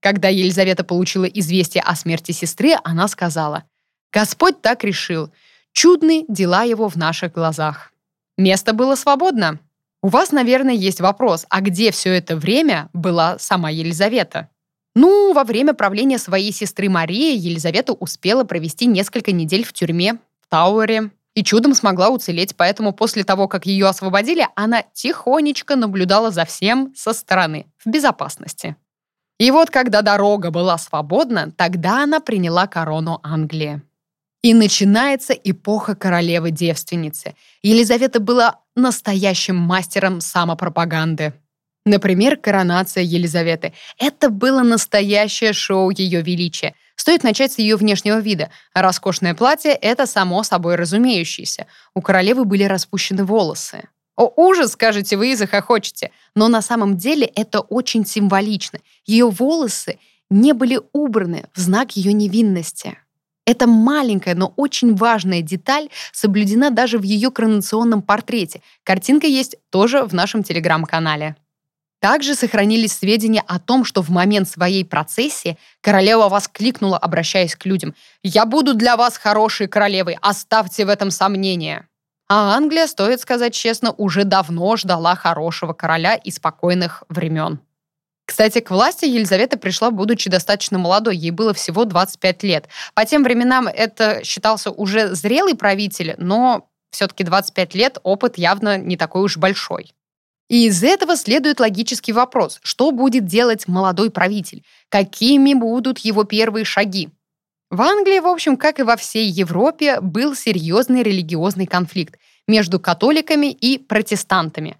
Когда 0.00 0.28
Елизавета 0.28 0.84
получила 0.84 1.24
известие 1.24 1.82
о 1.82 1.96
смерти 1.96 2.32
сестры, 2.32 2.74
она 2.84 3.08
сказала, 3.08 3.64
«Господь 4.12 4.60
так 4.60 4.84
решил. 4.84 5.32
Чудны 5.72 6.26
дела 6.28 6.64
его 6.64 6.90
в 6.90 6.96
наших 6.96 7.32
глазах». 7.32 7.92
Место 8.36 8.74
было 8.74 8.94
свободно. 8.94 9.58
У 10.02 10.08
вас, 10.08 10.32
наверное, 10.32 10.74
есть 10.74 11.00
вопрос, 11.00 11.46
а 11.48 11.62
где 11.62 11.90
все 11.92 12.12
это 12.12 12.36
время 12.36 12.90
была 12.92 13.38
сама 13.38 13.70
Елизавета? 13.70 14.50
Ну, 14.96 15.34
во 15.34 15.44
время 15.44 15.74
правления 15.74 16.16
своей 16.16 16.52
сестры 16.52 16.88
Марии 16.88 17.36
Елизавета 17.36 17.92
успела 17.92 18.44
провести 18.44 18.86
несколько 18.86 19.30
недель 19.30 19.62
в 19.62 19.74
тюрьме, 19.74 20.14
в 20.40 20.48
Тауэре, 20.48 21.10
и 21.34 21.44
чудом 21.44 21.74
смогла 21.74 22.08
уцелеть, 22.08 22.56
поэтому 22.56 22.94
после 22.94 23.22
того, 23.22 23.46
как 23.46 23.66
ее 23.66 23.88
освободили, 23.88 24.48
она 24.56 24.82
тихонечко 24.94 25.76
наблюдала 25.76 26.30
за 26.30 26.46
всем 26.46 26.94
со 26.96 27.12
стороны, 27.12 27.66
в 27.76 27.90
безопасности. 27.90 28.74
И 29.38 29.50
вот 29.50 29.68
когда 29.68 30.00
дорога 30.00 30.50
была 30.50 30.78
свободна, 30.78 31.52
тогда 31.54 32.02
она 32.02 32.20
приняла 32.20 32.66
корону 32.66 33.20
Англии. 33.22 33.82
И 34.40 34.54
начинается 34.54 35.34
эпоха 35.34 35.94
королевы-девственницы. 35.94 37.34
Елизавета 37.62 38.18
была 38.18 38.60
настоящим 38.74 39.56
мастером 39.56 40.22
самопропаганды. 40.22 41.34
Например, 41.86 42.36
коронация 42.36 43.02
Елизаветы. 43.02 43.72
Это 43.96 44.28
было 44.28 44.62
настоящее 44.62 45.54
шоу 45.54 45.90
Ее 45.90 46.20
Величия– 46.20 46.74
Стоит 46.96 47.22
начать 47.22 47.52
с 47.52 47.58
ее 47.58 47.76
внешнего 47.76 48.18
вида. 48.18 48.50
Роскошное 48.74 49.34
платье— 49.34 49.72
это 49.80 50.06
само 50.06 50.42
собой 50.42 50.76
разумеющееся. 50.76 51.66
У 51.94 52.00
королевы 52.00 52.44
были 52.44 52.64
распущены 52.64 53.24
волосы. 53.24 53.88
О, 54.16 54.32
ужас, 54.34 54.72
скажете 54.72 55.18
вы 55.18 55.32
и 55.32 55.36
захохочете. 55.36 56.10
Но 56.34 56.48
на 56.48 56.62
самом 56.62 56.96
деле 56.96 57.26
это 57.26 57.60
очень 57.60 58.06
символично. 58.06 58.80
Ее 59.04 59.28
волосы 59.28 59.98
не 60.30 60.54
были 60.54 60.80
убраны 60.92 61.44
в 61.54 61.60
знак 61.60 61.92
ее 61.92 62.14
невинности. 62.14 62.98
Эта 63.44 63.68
маленькая, 63.68 64.34
но 64.34 64.52
очень 64.56 64.96
важная 64.96 65.42
деталь 65.42 65.90
соблюдена 66.12 66.70
даже 66.70 66.98
в 66.98 67.02
ее 67.02 67.30
коронационном 67.30 68.02
портрете. 68.02 68.62
Картинка 68.82 69.26
есть 69.26 69.56
тоже 69.70 70.02
в 70.02 70.14
нашем 70.14 70.42
телеграм-канале. 70.42 71.36
Также 72.00 72.34
сохранились 72.34 72.92
сведения 72.92 73.42
о 73.46 73.58
том, 73.58 73.84
что 73.84 74.02
в 74.02 74.10
момент 74.10 74.48
своей 74.48 74.84
процессии 74.84 75.56
королева 75.80 76.28
воскликнула, 76.28 76.98
обращаясь 76.98 77.56
к 77.56 77.64
людям, 77.64 77.94
«Я 78.22 78.44
буду 78.44 78.74
для 78.74 78.96
вас 78.96 79.16
хорошей 79.16 79.66
королевой, 79.66 80.18
оставьте 80.20 80.84
в 80.84 80.88
этом 80.88 81.10
сомнения». 81.10 81.88
А 82.28 82.56
Англия, 82.56 82.86
стоит 82.88 83.20
сказать 83.20 83.54
честно, 83.54 83.92
уже 83.92 84.24
давно 84.24 84.76
ждала 84.76 85.14
хорошего 85.14 85.72
короля 85.72 86.16
и 86.16 86.30
спокойных 86.32 87.04
времен. 87.08 87.60
Кстати, 88.26 88.58
к 88.58 88.70
власти 88.72 89.04
Елизавета 89.04 89.56
пришла, 89.56 89.92
будучи 89.92 90.28
достаточно 90.28 90.78
молодой, 90.78 91.16
ей 91.16 91.30
было 91.30 91.54
всего 91.54 91.84
25 91.84 92.42
лет. 92.42 92.68
По 92.94 93.04
тем 93.06 93.22
временам 93.22 93.68
это 93.68 94.24
считался 94.24 94.72
уже 94.72 95.14
зрелый 95.14 95.54
правитель, 95.54 96.16
но 96.18 96.68
все-таки 96.90 97.22
25 97.22 97.74
лет 97.76 97.98
опыт 98.02 98.36
явно 98.36 98.78
не 98.78 98.96
такой 98.96 99.22
уж 99.22 99.36
большой. 99.36 99.92
И 100.48 100.66
из 100.66 100.82
этого 100.82 101.16
следует 101.16 101.58
логический 101.58 102.12
вопрос, 102.12 102.60
что 102.62 102.92
будет 102.92 103.26
делать 103.26 103.66
молодой 103.66 104.10
правитель, 104.10 104.64
какими 104.88 105.54
будут 105.54 105.98
его 105.98 106.24
первые 106.24 106.64
шаги. 106.64 107.08
В 107.68 107.82
Англии, 107.82 108.20
в 108.20 108.28
общем, 108.28 108.56
как 108.56 108.78
и 108.78 108.84
во 108.84 108.96
всей 108.96 109.28
Европе, 109.28 110.00
был 110.00 110.36
серьезный 110.36 111.02
религиозный 111.02 111.66
конфликт 111.66 112.16
между 112.46 112.78
католиками 112.78 113.50
и 113.50 113.78
протестантами. 113.78 114.76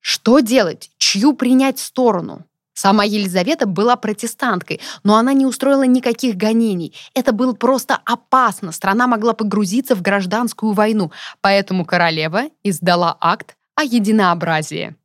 Что 0.00 0.40
делать? 0.40 0.90
Чью 0.96 1.34
принять 1.34 1.78
сторону? 1.78 2.46
Сама 2.72 3.04
Елизавета 3.04 3.66
была 3.66 3.96
протестанткой, 3.96 4.80
но 5.04 5.16
она 5.16 5.34
не 5.34 5.44
устроила 5.44 5.82
никаких 5.82 6.36
гонений. 6.36 6.94
Это 7.12 7.32
было 7.32 7.52
просто 7.52 8.00
опасно. 8.06 8.72
Страна 8.72 9.06
могла 9.06 9.34
погрузиться 9.34 9.94
в 9.94 10.00
гражданскую 10.00 10.72
войну. 10.72 11.12
Поэтому 11.42 11.84
королева 11.84 12.44
издала 12.62 13.14
акт 13.20 13.56
о 13.76 13.84
единообразии. 13.84 14.96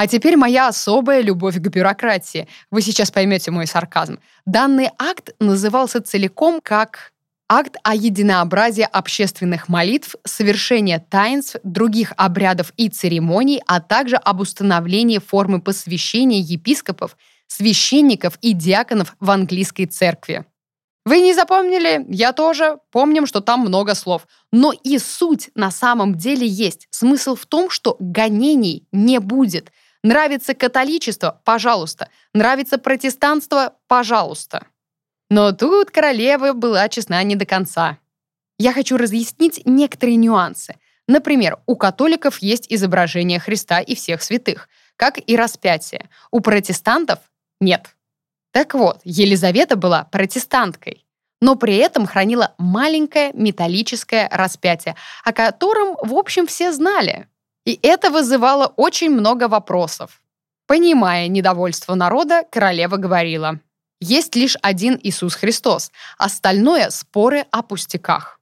А 0.00 0.06
теперь 0.06 0.38
моя 0.38 0.68
особая 0.68 1.20
любовь 1.20 1.56
к 1.56 1.68
бюрократии. 1.68 2.48
Вы 2.70 2.80
сейчас 2.80 3.10
поймете 3.10 3.50
мой 3.50 3.66
сарказм. 3.66 4.18
Данный 4.46 4.88
акт 4.98 5.34
назывался 5.40 6.00
целиком 6.00 6.62
как 6.62 7.12
акт 7.50 7.76
о 7.82 7.94
единообразии 7.94 8.88
общественных 8.90 9.68
молитв, 9.68 10.16
совершения 10.24 11.04
таинств, 11.06 11.56
других 11.64 12.14
обрядов 12.16 12.72
и 12.78 12.88
церемоний, 12.88 13.60
а 13.66 13.82
также 13.82 14.16
об 14.16 14.40
установлении 14.40 15.18
формы 15.18 15.60
посвящения 15.60 16.40
епископов, 16.40 17.14
священников 17.46 18.38
и 18.40 18.54
диаконов 18.54 19.14
в 19.20 19.30
английской 19.30 19.84
церкви. 19.84 20.46
Вы 21.04 21.20
не 21.20 21.34
запомнили? 21.34 22.06
Я 22.08 22.32
тоже. 22.32 22.78
Помним, 22.90 23.26
что 23.26 23.40
там 23.40 23.60
много 23.60 23.94
слов. 23.94 24.26
Но 24.52 24.72
и 24.72 24.98
суть 24.98 25.50
на 25.54 25.70
самом 25.70 26.14
деле 26.14 26.46
есть. 26.46 26.88
Смысл 26.90 27.34
в 27.34 27.46
том, 27.46 27.68
что 27.68 27.96
гонений 27.98 28.86
не 28.92 29.18
будет. 29.18 29.72
Нравится 30.02 30.54
католичество? 30.54 31.40
Пожалуйста. 31.44 32.08
Нравится 32.32 32.78
протестанство? 32.78 33.74
Пожалуйста. 33.86 34.66
Но 35.28 35.52
тут 35.52 35.90
королева 35.90 36.52
была 36.52 36.88
честна 36.88 37.22
не 37.22 37.36
до 37.36 37.44
конца. 37.44 37.98
Я 38.58 38.72
хочу 38.72 38.96
разъяснить 38.96 39.62
некоторые 39.64 40.16
нюансы. 40.16 40.76
Например, 41.06 41.58
у 41.66 41.76
католиков 41.76 42.38
есть 42.38 42.66
изображение 42.68 43.38
Христа 43.38 43.80
и 43.80 43.94
всех 43.94 44.22
святых, 44.22 44.68
как 44.96 45.18
и 45.18 45.36
распятие. 45.36 46.08
У 46.30 46.40
протестантов 46.40 47.18
нет. 47.60 47.96
Так 48.52 48.74
вот, 48.74 49.00
Елизавета 49.04 49.76
была 49.76 50.04
протестанткой, 50.04 51.04
но 51.40 51.56
при 51.56 51.76
этом 51.76 52.06
хранила 52.06 52.54
маленькое 52.58 53.30
металлическое 53.32 54.28
распятие, 54.30 54.96
о 55.24 55.32
котором, 55.32 55.96
в 56.02 56.14
общем, 56.14 56.46
все 56.46 56.72
знали. 56.72 57.28
И 57.70 57.78
это 57.82 58.10
вызывало 58.10 58.72
очень 58.76 59.10
много 59.10 59.46
вопросов. 59.46 60.20
Понимая 60.66 61.28
недовольство 61.28 61.94
народа, 61.94 62.42
королева 62.50 62.96
говорила, 62.96 63.60
«Есть 64.00 64.34
лишь 64.34 64.56
один 64.60 64.98
Иисус 65.00 65.36
Христос, 65.36 65.92
остальное– 66.18 66.90
споры 66.90 67.44
о 67.52 67.62
пустяках». 67.62 68.40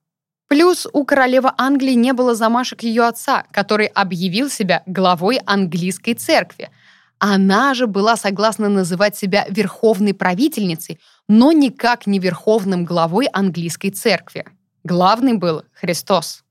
Плюс 0.48 0.86
у 0.94 1.04
королевы 1.04 1.50
Англии 1.58 1.92
не 1.92 2.14
было 2.14 2.34
замашек 2.34 2.84
ее 2.84 3.02
отца, 3.02 3.44
который 3.52 3.88
объявил 3.88 4.48
себя 4.48 4.82
главой 4.86 5.40
английской 5.44 6.14
церкви. 6.14 6.70
Она 7.18 7.74
же 7.74 7.86
была 7.86 8.16
согласна 8.16 8.70
называть 8.70 9.14
себя 9.14 9.44
верховной 9.50 10.14
правительницей, 10.14 11.00
но 11.28 11.52
никак 11.52 12.06
не 12.06 12.18
верховным 12.18 12.86
главой 12.86 13.26
английской 13.26 13.90
церкви. 13.90 14.46
Главный 14.84 15.34
был 15.34 15.64
Христос. 15.74 16.44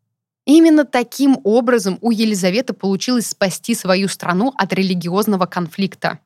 Именно 0.47 0.85
таким 0.85 1.39
образом 1.43 1.97
у 1.99 2.09
Елизаветы 2.09 2.71
получилось 2.71 3.27
спасти 3.27 3.75
свою 3.75 4.07
страну 4.07 4.53
от 4.57 4.71
религиозного 4.71 5.45
конфликта. 5.45 6.19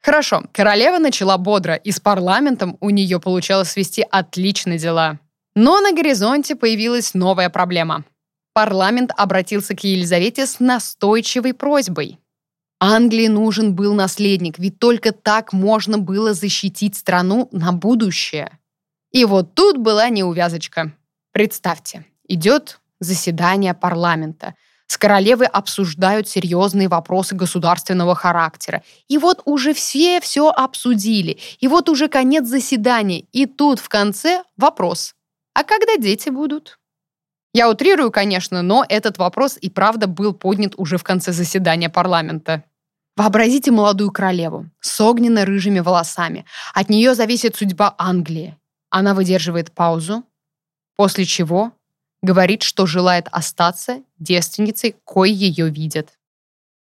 Хорошо, 0.00 0.44
королева 0.52 0.98
начала 0.98 1.36
бодро, 1.36 1.74
и 1.74 1.92
с 1.92 2.00
парламентом 2.00 2.78
у 2.80 2.88
нее 2.88 3.20
получалось 3.20 3.76
вести 3.76 4.06
отличные 4.10 4.78
дела. 4.78 5.18
Но 5.54 5.82
на 5.82 5.92
горизонте 5.92 6.56
появилась 6.56 7.12
новая 7.12 7.50
проблема. 7.50 8.04
Парламент 8.54 9.10
обратился 9.18 9.76
к 9.76 9.84
Елизавете 9.84 10.46
с 10.46 10.58
настойчивой 10.58 11.52
просьбой. 11.52 12.18
Англии 12.80 13.26
нужен 13.26 13.74
был 13.74 13.92
наследник, 13.92 14.58
ведь 14.58 14.78
только 14.78 15.12
так 15.12 15.52
можно 15.52 15.98
было 15.98 16.32
защитить 16.32 16.96
страну 16.96 17.50
на 17.52 17.72
будущее. 17.72 18.58
И 19.10 19.26
вот 19.26 19.54
тут 19.54 19.76
была 19.76 20.08
неувязочка. 20.08 20.92
Представьте, 21.32 22.06
идет 22.26 22.78
заседание 23.02 23.74
парламента. 23.74 24.54
С 24.86 24.98
королевой 24.98 25.46
обсуждают 25.46 26.28
серьезные 26.28 26.88
вопросы 26.88 27.34
государственного 27.34 28.14
характера. 28.14 28.82
И 29.08 29.16
вот 29.16 29.40
уже 29.46 29.72
все 29.72 30.20
все 30.20 30.50
обсудили. 30.50 31.38
И 31.60 31.68
вот 31.68 31.88
уже 31.88 32.08
конец 32.08 32.46
заседания. 32.46 33.20
И 33.32 33.46
тут 33.46 33.78
в 33.78 33.88
конце 33.88 34.42
вопрос. 34.56 35.14
А 35.54 35.64
когда 35.64 35.96
дети 35.96 36.28
будут? 36.28 36.78
Я 37.54 37.70
утрирую, 37.70 38.10
конечно, 38.10 38.62
но 38.62 38.84
этот 38.88 39.18
вопрос 39.18 39.58
и 39.60 39.68
правда 39.68 40.06
был 40.06 40.32
поднят 40.34 40.74
уже 40.76 40.96
в 40.96 41.04
конце 41.04 41.32
заседания 41.32 41.90
парламента. 41.90 42.64
Вообразите 43.16 43.70
молодую 43.70 44.10
королеву 44.10 44.70
с 44.80 44.98
огненно-рыжими 45.00 45.80
волосами. 45.80 46.46
От 46.72 46.88
нее 46.88 47.14
зависит 47.14 47.56
судьба 47.56 47.94
Англии. 47.98 48.56
Она 48.88 49.14
выдерживает 49.14 49.72
паузу, 49.72 50.24
после 50.96 51.26
чего 51.26 51.72
говорит, 52.22 52.62
что 52.62 52.86
желает 52.86 53.28
остаться 53.30 54.02
девственницей, 54.18 54.94
кой 55.04 55.30
ее 55.30 55.68
видят. 55.68 56.10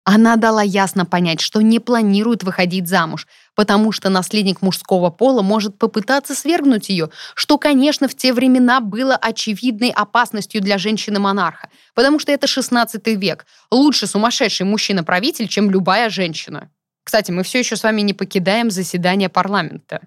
Она 0.06 0.36
дала 0.36 0.62
ясно 0.62 1.06
понять, 1.06 1.40
что 1.40 1.62
не 1.62 1.78
планирует 1.78 2.42
выходить 2.42 2.88
замуж, 2.88 3.26
потому 3.54 3.90
что 3.90 4.10
наследник 4.10 4.60
мужского 4.60 5.08
пола 5.08 5.40
может 5.40 5.78
попытаться 5.78 6.34
свергнуть 6.34 6.90
ее, 6.90 7.08
что, 7.34 7.56
конечно, 7.56 8.06
в 8.06 8.14
те 8.14 8.34
времена 8.34 8.80
было 8.80 9.16
очевидной 9.16 9.88
опасностью 9.88 10.60
для 10.60 10.76
женщины-монарха, 10.76 11.70
потому 11.94 12.18
что 12.18 12.32
это 12.32 12.46
16 12.46 13.06
век. 13.16 13.46
Лучше 13.70 14.06
сумасшедший 14.06 14.66
мужчина-правитель, 14.66 15.48
чем 15.48 15.70
любая 15.70 16.10
женщина. 16.10 16.70
Кстати, 17.02 17.30
мы 17.30 17.42
все 17.42 17.60
еще 17.60 17.76
с 17.76 17.82
вами 17.82 18.02
не 18.02 18.12
покидаем 18.12 18.70
заседание 18.70 19.30
парламента. 19.30 20.02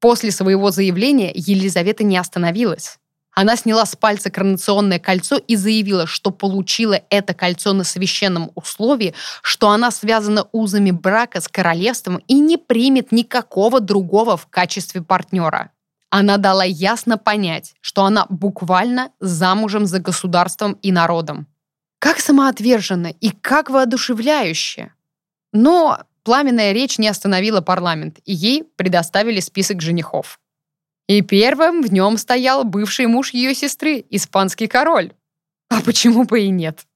После 0.00 0.32
своего 0.32 0.72
заявления 0.72 1.30
Елизавета 1.32 2.02
не 2.02 2.16
остановилась. 2.16 2.98
Она 3.40 3.54
сняла 3.54 3.86
с 3.86 3.94
пальца 3.94 4.30
коронационное 4.30 4.98
кольцо 4.98 5.36
и 5.36 5.54
заявила, 5.54 6.08
что 6.08 6.32
получила 6.32 7.00
это 7.08 7.34
кольцо 7.34 7.72
на 7.72 7.84
священном 7.84 8.50
условии, 8.56 9.14
что 9.42 9.70
она 9.70 9.92
связана 9.92 10.48
узами 10.50 10.90
брака 10.90 11.40
с 11.40 11.46
королевством 11.46 12.16
и 12.26 12.34
не 12.40 12.56
примет 12.56 13.12
никакого 13.12 13.78
другого 13.78 14.36
в 14.36 14.48
качестве 14.48 15.02
партнера. 15.02 15.70
Она 16.10 16.36
дала 16.36 16.64
ясно 16.64 17.16
понять, 17.16 17.76
что 17.80 18.04
она 18.04 18.26
буквально 18.28 19.12
замужем 19.20 19.86
за 19.86 20.00
государством 20.00 20.72
и 20.82 20.90
народом. 20.90 21.46
Как 22.00 22.18
самоотверженно 22.18 23.06
и 23.20 23.30
как 23.30 23.70
воодушевляюще. 23.70 24.92
Но 25.52 26.00
пламенная 26.24 26.72
речь 26.72 26.98
не 26.98 27.06
остановила 27.06 27.60
парламент, 27.60 28.18
и 28.24 28.34
ей 28.34 28.64
предоставили 28.64 29.38
список 29.38 29.80
женихов. 29.80 30.40
И 31.08 31.22
первым 31.22 31.82
в 31.82 31.92
нем 31.92 32.18
стоял 32.18 32.64
бывший 32.64 33.06
муж 33.06 33.32
ее 33.32 33.54
сестры, 33.54 34.04
испанский 34.10 34.66
король. 34.66 35.12
А 35.70 35.80
почему 35.80 36.24
бы 36.24 36.40
и 36.40 36.50
нет? 36.50 36.86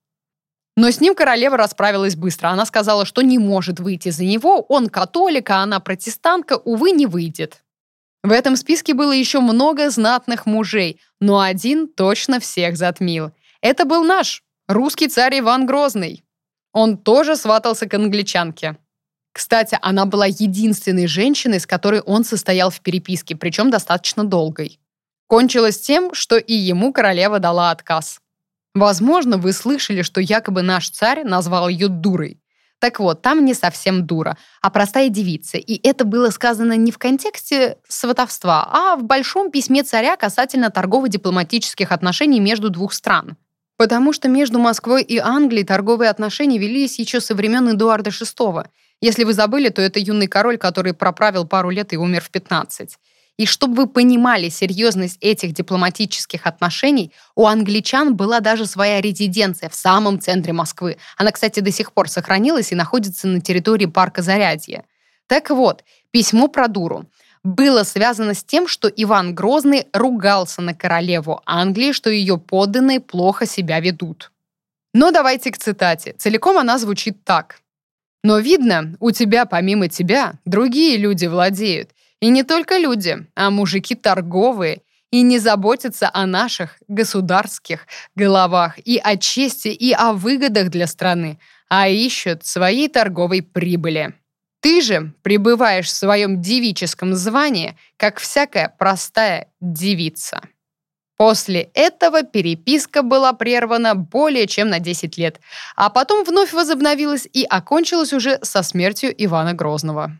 Но 0.76 0.90
с 0.90 1.00
ним 1.00 1.14
королева 1.14 1.56
расправилась 1.56 2.16
быстро. 2.16 2.48
Она 2.48 2.64
сказала, 2.66 3.04
что 3.04 3.22
не 3.22 3.38
может 3.38 3.80
выйти 3.80 4.10
за 4.10 4.24
него, 4.24 4.62
он 4.68 4.88
католик, 4.88 5.50
а 5.50 5.62
она 5.62 5.80
протестантка, 5.80 6.56
увы, 6.56 6.92
не 6.92 7.06
выйдет. 7.06 7.62
В 8.22 8.30
этом 8.30 8.56
списке 8.56 8.94
было 8.94 9.12
еще 9.12 9.40
много 9.40 9.90
знатных 9.90 10.46
мужей, 10.46 11.00
но 11.20 11.40
один 11.40 11.88
точно 11.88 12.38
всех 12.38 12.76
затмил. 12.76 13.32
Это 13.60 13.84
был 13.84 14.04
наш, 14.04 14.42
русский 14.68 15.08
царь 15.08 15.40
Иван 15.40 15.66
Грозный. 15.66 16.24
Он 16.72 16.96
тоже 16.96 17.36
сватался 17.36 17.86
к 17.86 17.94
англичанке. 17.94 18.76
Кстати, 19.32 19.78
она 19.80 20.04
была 20.04 20.26
единственной 20.26 21.06
женщиной, 21.06 21.60
с 21.60 21.66
которой 21.66 22.00
он 22.00 22.24
состоял 22.24 22.70
в 22.70 22.80
переписке, 22.80 23.34
причем 23.34 23.70
достаточно 23.70 24.24
долгой. 24.24 24.78
Кончилось 25.26 25.80
тем, 25.80 26.12
что 26.12 26.36
и 26.36 26.52
ему 26.52 26.92
королева 26.92 27.38
дала 27.38 27.70
отказ. 27.70 28.20
Возможно, 28.74 29.38
вы 29.38 29.52
слышали, 29.52 30.02
что 30.02 30.20
якобы 30.20 30.62
наш 30.62 30.90
царь 30.90 31.24
назвал 31.24 31.68
ее 31.68 31.88
дурой. 31.88 32.38
Так 32.78 32.98
вот, 32.98 33.22
там 33.22 33.44
не 33.44 33.54
совсем 33.54 34.06
дура, 34.06 34.36
а 34.60 34.68
простая 34.68 35.08
девица. 35.08 35.56
И 35.56 35.80
это 35.86 36.04
было 36.04 36.30
сказано 36.30 36.76
не 36.76 36.90
в 36.90 36.98
контексте 36.98 37.78
сватовства, 37.86 38.68
а 38.72 38.96
в 38.96 39.04
большом 39.04 39.52
письме 39.52 39.84
царя 39.84 40.16
касательно 40.16 40.68
торгово-дипломатических 40.68 41.92
отношений 41.92 42.40
между 42.40 42.70
двух 42.70 42.92
стран. 42.92 43.36
Потому 43.76 44.12
что 44.12 44.28
между 44.28 44.58
Москвой 44.58 45.02
и 45.02 45.18
Англией 45.18 45.64
торговые 45.64 46.10
отношения 46.10 46.58
велись 46.58 46.98
еще 46.98 47.20
со 47.20 47.34
времен 47.36 47.68
Эдуарда 47.68 48.10
VI, 48.10 48.66
если 49.02 49.24
вы 49.24 49.34
забыли, 49.34 49.68
то 49.68 49.82
это 49.82 49.98
юный 49.98 50.28
король, 50.28 50.56
который 50.56 50.94
проправил 50.94 51.44
пару 51.44 51.70
лет 51.70 51.92
и 51.92 51.96
умер 51.96 52.22
в 52.22 52.30
15. 52.30 52.96
И 53.36 53.46
чтобы 53.46 53.74
вы 53.74 53.86
понимали 53.88 54.48
серьезность 54.48 55.18
этих 55.20 55.52
дипломатических 55.52 56.46
отношений, 56.46 57.12
у 57.34 57.46
англичан 57.46 58.14
была 58.14 58.40
даже 58.40 58.64
своя 58.64 59.00
резиденция 59.00 59.68
в 59.68 59.74
самом 59.74 60.20
центре 60.20 60.52
Москвы. 60.52 60.98
Она, 61.16 61.32
кстати, 61.32 61.60
до 61.60 61.72
сих 61.72 61.92
пор 61.92 62.08
сохранилась 62.08 62.72
и 62.72 62.76
находится 62.76 63.26
на 63.26 63.40
территории 63.40 63.86
парка 63.86 64.22
Зарядье. 64.22 64.84
Так 65.26 65.50
вот, 65.50 65.82
письмо 66.10 66.46
про 66.46 66.68
дуру 66.68 67.06
было 67.42 67.82
связано 67.82 68.34
с 68.34 68.44
тем, 68.44 68.68
что 68.68 68.86
Иван 68.88 69.34
Грозный 69.34 69.88
ругался 69.92 70.62
на 70.62 70.74
королеву 70.74 71.40
Англии, 71.44 71.90
что 71.90 72.08
ее 72.08 72.38
подданные 72.38 73.00
плохо 73.00 73.46
себя 73.46 73.80
ведут. 73.80 74.30
Но 74.94 75.10
давайте 75.10 75.50
к 75.50 75.58
цитате. 75.58 76.14
Целиком 76.18 76.58
она 76.58 76.78
звучит 76.78 77.24
так. 77.24 77.61
Но 78.22 78.38
видно, 78.38 78.96
у 79.00 79.10
тебя 79.10 79.46
помимо 79.46 79.88
тебя 79.88 80.34
другие 80.44 80.96
люди 80.96 81.26
владеют. 81.26 81.90
И 82.20 82.28
не 82.28 82.44
только 82.44 82.78
люди, 82.78 83.26
а 83.34 83.50
мужики 83.50 83.94
торговые. 83.94 84.82
И 85.10 85.20
не 85.20 85.38
заботятся 85.38 86.08
о 86.10 86.24
наших 86.24 86.78
государских 86.88 87.86
головах 88.14 88.78
и 88.78 88.96
о 88.96 89.18
чести, 89.18 89.68
и 89.68 89.92
о 89.92 90.14
выгодах 90.14 90.70
для 90.70 90.86
страны, 90.86 91.38
а 91.68 91.86
ищут 91.86 92.46
своей 92.46 92.88
торговой 92.88 93.42
прибыли. 93.42 94.14
Ты 94.60 94.80
же 94.80 95.12
пребываешь 95.22 95.88
в 95.88 95.94
своем 95.94 96.40
девическом 96.40 97.14
звании, 97.14 97.76
как 97.98 98.20
всякая 98.20 98.74
простая 98.78 99.48
девица. 99.60 100.40
После 101.22 101.70
этого 101.74 102.24
переписка 102.24 103.04
была 103.04 103.32
прервана 103.32 103.94
более 103.94 104.48
чем 104.48 104.70
на 104.70 104.80
10 104.80 105.16
лет, 105.18 105.38
а 105.76 105.88
потом 105.88 106.24
вновь 106.24 106.52
возобновилась 106.52 107.28
и 107.32 107.44
окончилась 107.44 108.12
уже 108.12 108.40
со 108.42 108.64
смертью 108.64 109.14
Ивана 109.16 109.54
Грозного. 109.54 110.18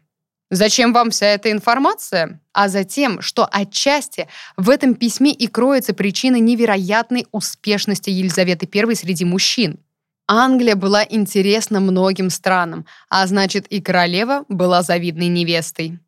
Зачем 0.49 0.93
вам 0.93 1.11
вся 1.11 1.27
эта 1.27 1.51
информация? 1.51 2.41
А 2.53 2.69
затем, 2.69 3.21
что 3.21 3.49
отчасти 3.51 4.29
в 4.57 4.71
этом 4.71 4.95
письме 4.95 5.33
и 5.33 5.49
кроется 5.49 5.93
причина 5.93 6.37
невероятной 6.37 7.27
успешности 7.33 8.11
Елизаветы 8.11 8.69
I 8.73 8.95
среди 8.95 9.25
мужчин. 9.25 9.81
Англия 10.29 10.77
была 10.77 11.05
интересна 11.05 11.81
многим 11.81 12.31
странам, 12.31 12.87
а 13.09 13.27
значит 13.27 13.67
и 13.67 13.81
королева 13.81 14.45
была 14.49 14.83
завидной 14.83 15.27
невестой. 15.27 15.99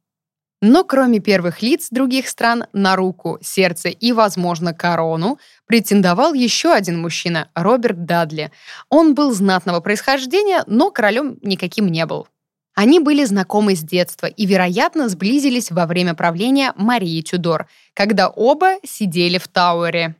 Но 0.67 0.83
кроме 0.83 1.19
первых 1.19 1.61
лиц 1.61 1.89
других 1.91 2.27
стран 2.27 2.65
на 2.73 2.97
руку, 2.97 3.37
сердце 3.43 3.91
и, 3.91 4.13
возможно, 4.13 4.73
корону 4.73 5.39
претендовал 5.67 6.33
еще 6.33 6.73
один 6.73 7.03
мужчина– 7.03 7.51
Роберт 7.55 8.07
Дадли. 8.07 8.51
Он 8.89 9.15
был 9.15 9.35
знатного 9.35 9.81
происхождения, 9.81 10.65
но 10.67 10.91
королем 10.91 11.37
никаким 11.43 11.89
не 11.89 12.07
был. 12.07 12.29
Они 12.75 12.99
были 12.99 13.25
знакомы 13.25 13.77
с 13.77 13.81
детства 13.81 14.25
и, 14.25 14.47
вероятно, 14.47 15.11
сблизились 15.11 15.71
во 15.71 15.85
время 15.85 16.15
правления 16.15 16.73
Марии 16.77 17.21
Тюдор, 17.21 17.67
когда 17.93 18.31
оба 18.31 18.77
сидели 18.85 19.37
в 19.37 19.49
Тауэре. 19.49 20.17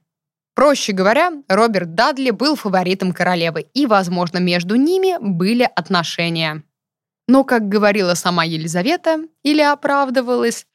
Проще 0.55 0.93
говоря, 0.93 1.33
Роберт 1.49 1.95
Дадли 1.95 2.33
был 2.33 2.55
фаворитом 2.55 3.13
королевы, 3.13 3.65
и, 3.73 3.87
возможно, 3.87 4.37
между 4.37 4.75
ними 4.75 5.17
были 5.19 5.67
отношения. 5.75 6.65
Но, 7.27 7.45
как 7.45 7.69
говорила 7.69 8.15
сама 8.15 8.45
Елизавета, 8.45 9.21
или 9.43 9.63
оправдывалась, 9.63 10.67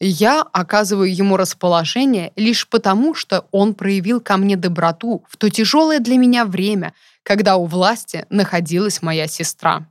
я 0.00 0.42
оказываю 0.42 1.14
ему 1.14 1.36
расположение 1.36 2.32
лишь 2.36 2.68
потому, 2.68 3.14
что 3.14 3.46
он 3.50 3.74
проявил 3.74 4.20
ко 4.20 4.36
мне 4.36 4.56
доброту 4.56 5.24
в 5.28 5.36
то 5.36 5.50
тяжелое 5.50 5.98
для 5.98 6.16
меня 6.16 6.44
время, 6.44 6.94
когда 7.24 7.56
у 7.56 7.66
власти 7.66 8.24
находилась 8.30 9.02
моя 9.02 9.26
сестра. 9.26 9.86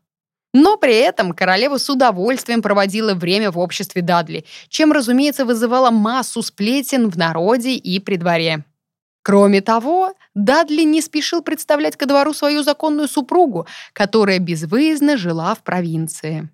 Но 0.53 0.77
при 0.77 0.95
этом 0.95 1.33
королева 1.33 1.77
с 1.77 1.89
удовольствием 1.89 2.61
проводила 2.61 3.13
время 3.13 3.51
в 3.51 3.59
обществе 3.59 4.01
Дадли, 4.01 4.45
чем, 4.69 4.91
разумеется, 4.93 5.45
вызывала 5.45 5.91
массу 5.91 6.41
сплетен 6.41 7.09
в 7.09 7.17
народе 7.17 7.75
и 7.75 7.99
при 7.99 8.15
дворе. 8.15 8.63
Кроме 9.27 9.59
того, 9.59 10.13
Дадли 10.35 10.83
не 10.83 11.01
спешил 11.01 11.41
представлять 11.41 11.97
ко 11.97 12.05
двору 12.05 12.33
свою 12.33 12.63
законную 12.63 13.09
супругу, 13.09 13.67
которая 13.91 14.39
безвыездно 14.39 15.17
жила 15.17 15.53
в 15.53 15.63
провинции. 15.63 16.47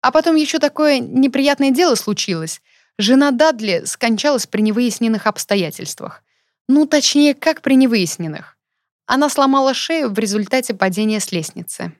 А 0.00 0.10
потом 0.10 0.36
еще 0.36 0.58
такое 0.58 0.98
неприятное 0.98 1.72
дело 1.72 1.94
случилось. 1.94 2.62
Жена 2.96 3.32
Дадли 3.32 3.82
скончалась 3.84 4.46
при 4.46 4.62
невыясненных 4.62 5.26
обстоятельствах. 5.26 6.22
Ну, 6.70 6.86
точнее, 6.86 7.34
как 7.34 7.60
при 7.60 7.74
невыясненных. 7.74 8.56
Она 9.04 9.28
сломала 9.28 9.74
шею 9.74 10.08
в 10.08 10.18
результате 10.18 10.72
падения 10.72 11.20
с 11.20 11.32
лестницы. 11.32 11.92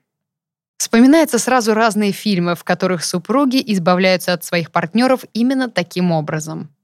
Вспоминаются 0.77 1.37
сразу 1.37 1.75
разные 1.75 2.11
фильмы, 2.11 2.55
в 2.55 2.63
которых 2.63 3.05
супруги 3.05 3.61
избавляются 3.63 4.33
от 4.33 4.43
своих 4.43 4.71
партнеров 4.71 5.25
именно 5.33 5.69
таким 5.69 6.11
образом. 6.11 6.74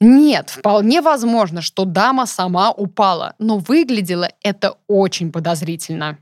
Нет, 0.00 0.50
вполне 0.50 1.00
возможно, 1.00 1.60
что 1.60 1.84
дама 1.84 2.26
сама 2.26 2.70
упала, 2.70 3.34
но 3.38 3.58
выглядело 3.58 4.30
это 4.42 4.76
очень 4.86 5.32
подозрительно. 5.32 6.18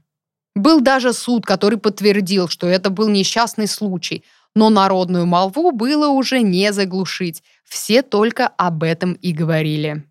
Был 0.54 0.80
даже 0.80 1.12
суд, 1.12 1.44
который 1.44 1.78
подтвердил, 1.78 2.48
что 2.48 2.66
это 2.66 2.88
был 2.88 3.08
несчастный 3.08 3.66
случай, 3.66 4.24
но 4.54 4.70
народную 4.70 5.26
молву 5.26 5.72
было 5.72 6.08
уже 6.08 6.40
не 6.40 6.72
заглушить, 6.72 7.42
все 7.64 8.00
только 8.00 8.46
об 8.46 8.82
этом 8.82 9.12
и 9.12 9.32
говорили. 9.32 10.04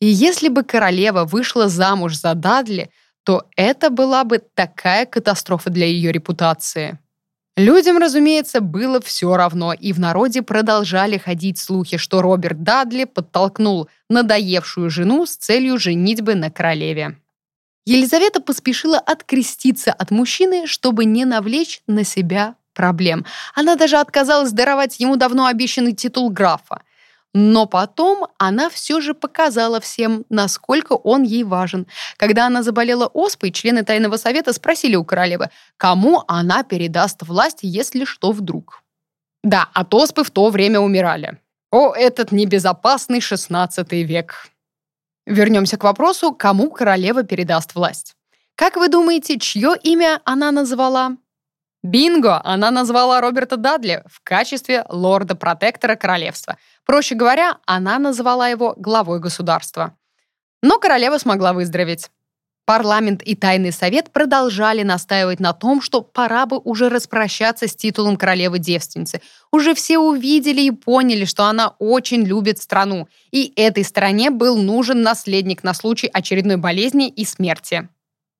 И 0.00 0.06
если 0.06 0.48
бы 0.48 0.62
королева 0.62 1.24
вышла 1.24 1.68
замуж 1.68 2.16
за 2.16 2.34
Дадли, 2.34 2.90
то 3.24 3.46
это 3.56 3.90
была 3.90 4.24
бы 4.24 4.42
такая 4.54 5.04
катастрофа 5.04 5.68
для 5.68 5.86
ее 5.86 6.12
репутации. 6.12 6.98
Людям, 7.56 7.96
разумеется, 7.96 8.60
было 8.60 9.00
все 9.00 9.34
равно, 9.34 9.72
и 9.72 9.94
в 9.94 9.98
народе 9.98 10.42
продолжали 10.42 11.16
ходить 11.16 11.58
слухи, 11.58 11.96
что 11.96 12.20
Роберт 12.20 12.62
Дадли 12.62 13.04
подтолкнул 13.04 13.88
надоевшую 14.10 14.90
жену 14.90 15.24
с 15.24 15.36
целью 15.36 15.78
женитьбы 15.78 16.34
на 16.34 16.50
королеве. 16.50 17.16
Елизавета 17.86 18.42
поспешила 18.42 18.98
откреститься 18.98 19.90
от 19.90 20.10
мужчины, 20.10 20.66
чтобы 20.66 21.06
не 21.06 21.24
навлечь 21.24 21.80
на 21.86 22.04
себя 22.04 22.56
проблем. 22.74 23.24
Она 23.54 23.76
даже 23.76 23.96
отказалась 23.96 24.52
даровать 24.52 25.00
ему 25.00 25.16
давно 25.16 25.46
обещанный 25.46 25.94
титул 25.94 26.28
графа. 26.28 26.82
Но 27.38 27.66
потом 27.66 28.28
она 28.38 28.70
все 28.70 29.02
же 29.02 29.12
показала 29.12 29.78
всем, 29.78 30.24
насколько 30.30 30.94
он 30.94 31.22
ей 31.22 31.44
важен. 31.44 31.86
Когда 32.16 32.46
она 32.46 32.62
заболела 32.62 33.08
оспой, 33.12 33.50
члены 33.50 33.84
Тайного 33.84 34.16
Совета 34.16 34.54
спросили 34.54 34.96
у 34.96 35.04
королевы, 35.04 35.50
кому 35.76 36.24
она 36.28 36.62
передаст 36.62 37.22
власть, 37.24 37.58
если 37.60 38.06
что 38.06 38.32
вдруг. 38.32 38.82
Да, 39.44 39.68
от 39.74 39.92
оспы 39.92 40.24
в 40.24 40.30
то 40.30 40.48
время 40.48 40.80
умирали. 40.80 41.38
О, 41.70 41.92
этот 41.92 42.32
небезопасный 42.32 43.18
XVI 43.18 44.02
век. 44.02 44.48
Вернемся 45.26 45.76
к 45.76 45.84
вопросу, 45.84 46.32
кому 46.32 46.70
королева 46.70 47.22
передаст 47.22 47.74
власть. 47.74 48.16
Как 48.54 48.76
вы 48.76 48.88
думаете, 48.88 49.38
чье 49.38 49.74
имя 49.82 50.22
она 50.24 50.52
назвала? 50.52 51.18
Бинго! 51.82 52.40
Она 52.44 52.70
назвала 52.70 53.20
Роберта 53.20 53.56
Дадли 53.56 54.02
в 54.06 54.20
качестве 54.22 54.84
лорда-протектора 54.88 55.96
королевства. 55.96 56.56
Проще 56.84 57.14
говоря, 57.14 57.58
она 57.66 57.98
назвала 57.98 58.48
его 58.48 58.74
главой 58.76 59.20
государства. 59.20 59.96
Но 60.62 60.78
королева 60.78 61.18
смогла 61.18 61.52
выздороветь. 61.52 62.10
Парламент 62.66 63.22
и 63.22 63.36
Тайный 63.36 63.70
совет 63.70 64.10
продолжали 64.10 64.82
настаивать 64.82 65.38
на 65.38 65.52
том, 65.52 65.80
что 65.80 66.02
пора 66.02 66.46
бы 66.46 66.58
уже 66.58 66.88
распрощаться 66.88 67.68
с 67.68 67.76
титулом 67.76 68.16
королевы-девственницы. 68.16 69.20
Уже 69.52 69.72
все 69.72 69.98
увидели 69.98 70.62
и 70.62 70.72
поняли, 70.72 71.26
что 71.26 71.44
она 71.44 71.76
очень 71.78 72.24
любит 72.24 72.58
страну, 72.58 73.06
и 73.30 73.52
этой 73.54 73.84
стране 73.84 74.30
был 74.30 74.56
нужен 74.56 75.02
наследник 75.02 75.62
на 75.62 75.74
случай 75.74 76.10
очередной 76.12 76.56
болезни 76.56 77.08
и 77.08 77.24
смерти. 77.24 77.88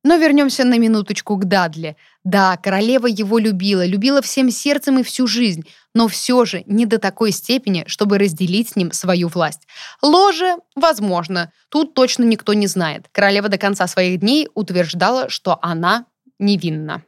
Но 0.02 0.16
вернемся 0.16 0.64
на 0.64 0.76
минуточку 0.76 1.36
к 1.36 1.44
Дадли. 1.44 1.96
Да, 2.26 2.56
королева 2.56 3.06
его 3.06 3.38
любила, 3.38 3.86
любила 3.86 4.20
всем 4.20 4.50
сердцем 4.50 4.98
и 4.98 5.04
всю 5.04 5.28
жизнь, 5.28 5.64
но 5.94 6.08
все 6.08 6.44
же 6.44 6.64
не 6.66 6.84
до 6.84 6.98
такой 6.98 7.30
степени, 7.30 7.84
чтобы 7.86 8.18
разделить 8.18 8.70
с 8.70 8.74
ним 8.74 8.90
свою 8.90 9.28
власть. 9.28 9.68
Ложе, 10.02 10.56
возможно, 10.74 11.52
тут 11.68 11.94
точно 11.94 12.24
никто 12.24 12.52
не 12.52 12.66
знает. 12.66 13.06
Королева 13.12 13.48
до 13.48 13.58
конца 13.58 13.86
своих 13.86 14.18
дней 14.18 14.48
утверждала, 14.54 15.28
что 15.28 15.60
она 15.62 16.06
невинна. 16.40 17.04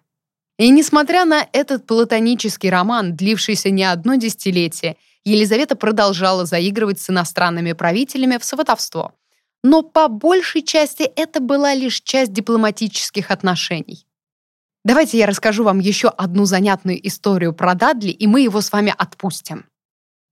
И 0.57 0.71
несмотря 0.71 1.25
на 1.25 1.45
этот 1.53 1.85
платонический 1.85 2.71
роман, 2.71 3.17
длившийся 3.17 3.71
не 3.71 3.83
одно 3.83 4.15
десятилетие, 4.15 4.99
Елизавета 5.25 5.75
продолжала 5.75 6.47
заигрывать 6.47 7.01
с 7.01 7.11
иностранными 7.11 7.73
правителями 7.73 8.39
в 8.39 8.45
сватовство 8.45 9.15
но 9.65 9.83
по 9.83 10.09
большей 10.09 10.63
части 10.63 11.03
это 11.03 11.41
была 11.41 11.75
лишь 11.75 12.01
часть 12.03 12.33
дипломатических 12.33 13.33
отношений. 13.33 14.08
Давайте 14.85 15.19
я 15.19 15.27
расскажу 15.27 15.65
вам 15.65 15.81
еще 15.81 16.09
одну 16.09 16.45
занятную 16.45 17.07
историю 17.07 17.53
про 17.53 17.75
Дадли, 17.75 18.11
и 18.11 18.27
мы 18.27 18.43
его 18.43 18.61
с 18.61 18.73
вами 18.73 18.95
отпустим. 18.97 19.67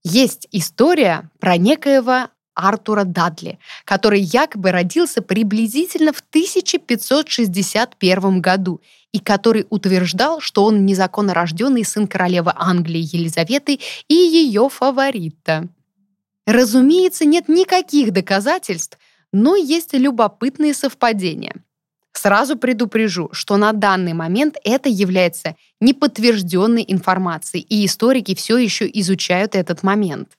Есть 0.03 0.47
история 0.51 1.29
про 1.39 1.57
некоего 1.57 2.29
Артура 2.57 3.03
Дадли, 3.03 3.59
который 3.85 4.21
якобы 4.21 4.71
родился 4.71 5.21
приблизительно 5.21 6.11
в 6.11 6.21
1561 6.21 8.41
году 8.41 8.81
и 9.11 9.19
который 9.19 9.67
утверждал, 9.69 10.41
что 10.41 10.65
он 10.65 10.83
незаконно 10.85 11.33
рожденный 11.33 11.85
сын 11.85 12.07
королевы 12.07 12.51
Англии 12.55 13.15
Елизаветы 13.15 13.79
и 14.07 14.13
ее 14.13 14.69
фаворита. 14.69 15.67
Разумеется, 16.47 17.25
нет 17.25 17.49
никаких 17.49 18.11
доказательств, 18.11 18.97
но 19.31 19.55
есть 19.55 19.93
любопытные 19.93 20.73
совпадения. 20.73 21.53
Сразу 22.17 22.57
предупрежу, 22.57 23.29
что 23.31 23.57
на 23.57 23.73
данный 23.73 24.13
момент 24.13 24.57
это 24.63 24.89
является 24.89 25.55
неподтвержденной 25.79 26.83
информацией, 26.87 27.63
и 27.69 27.85
историки 27.85 28.33
все 28.33 28.57
еще 28.57 28.89
изучают 28.91 29.53
этот 29.53 29.83
момент. 29.83 30.29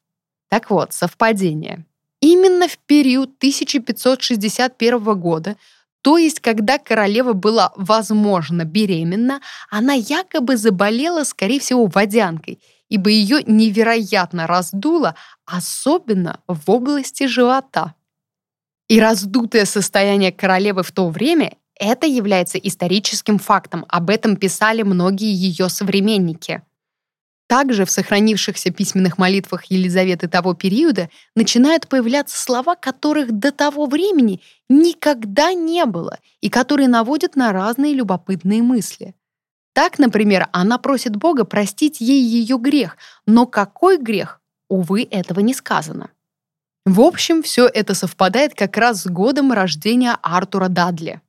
Так 0.48 0.70
вот, 0.70 0.92
совпадение. 0.92 1.84
Именно 2.20 2.66
в 2.66 2.78
период 2.78 3.30
1561 3.38 5.20
года, 5.20 5.56
то 6.02 6.18
есть 6.18 6.40
когда 6.40 6.78
королева 6.78 7.32
была, 7.32 7.72
возможно, 7.76 8.64
беременна, 8.64 9.40
она 9.70 9.92
якобы 9.92 10.56
заболела, 10.56 11.22
скорее 11.22 11.60
всего, 11.60 11.86
водянкой, 11.86 12.58
ибо 12.88 13.08
ее 13.08 13.44
невероятно 13.46 14.48
раздуло, 14.48 15.14
особенно 15.46 16.40
в 16.48 16.68
области 16.68 17.28
живота. 17.28 17.94
И 18.88 18.98
раздутое 18.98 19.64
состояние 19.64 20.32
королевы 20.32 20.82
в 20.82 20.90
то 20.90 21.08
время 21.08 21.57
это 21.78 22.06
является 22.06 22.58
историческим 22.58 23.38
фактом. 23.38 23.84
Об 23.88 24.10
этом 24.10 24.36
писали 24.36 24.82
многие 24.82 25.32
ее 25.32 25.68
современники. 25.68 26.62
Также 27.48 27.86
в 27.86 27.90
сохранившихся 27.90 28.70
письменных 28.70 29.16
молитвах 29.16 29.64
Елизаветы 29.66 30.28
того 30.28 30.52
периода 30.52 31.08
начинают 31.34 31.88
появляться 31.88 32.38
слова, 32.38 32.76
которых 32.76 33.32
до 33.32 33.52
того 33.52 33.86
времени 33.86 34.42
никогда 34.68 35.54
не 35.54 35.86
было 35.86 36.18
и 36.42 36.50
которые 36.50 36.88
наводят 36.88 37.36
на 37.36 37.52
разные 37.52 37.94
любопытные 37.94 38.62
мысли. 38.62 39.14
Так, 39.72 39.98
например, 39.98 40.48
она 40.52 40.76
просит 40.76 41.16
Бога 41.16 41.44
простить 41.44 42.00
ей 42.00 42.20
ее 42.20 42.58
грех, 42.58 42.98
но 43.26 43.46
какой 43.46 43.96
грех? 43.96 44.42
Увы, 44.68 45.08
этого 45.10 45.40
не 45.40 45.54
сказано. 45.54 46.10
В 46.84 47.00
общем, 47.00 47.42
все 47.42 47.66
это 47.66 47.94
совпадает 47.94 48.54
как 48.54 48.76
раз 48.76 49.02
с 49.02 49.06
годом 49.06 49.52
рождения 49.52 50.18
Артура 50.20 50.68
Дадли. 50.68 51.22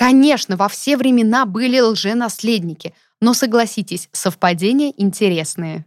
Конечно, 0.00 0.56
во 0.56 0.68
все 0.68 0.96
времена 0.96 1.44
были 1.44 1.78
лженаследники, 1.78 2.94
но 3.20 3.34
согласитесь, 3.34 4.08
совпадения 4.12 4.94
интересные. 4.96 5.84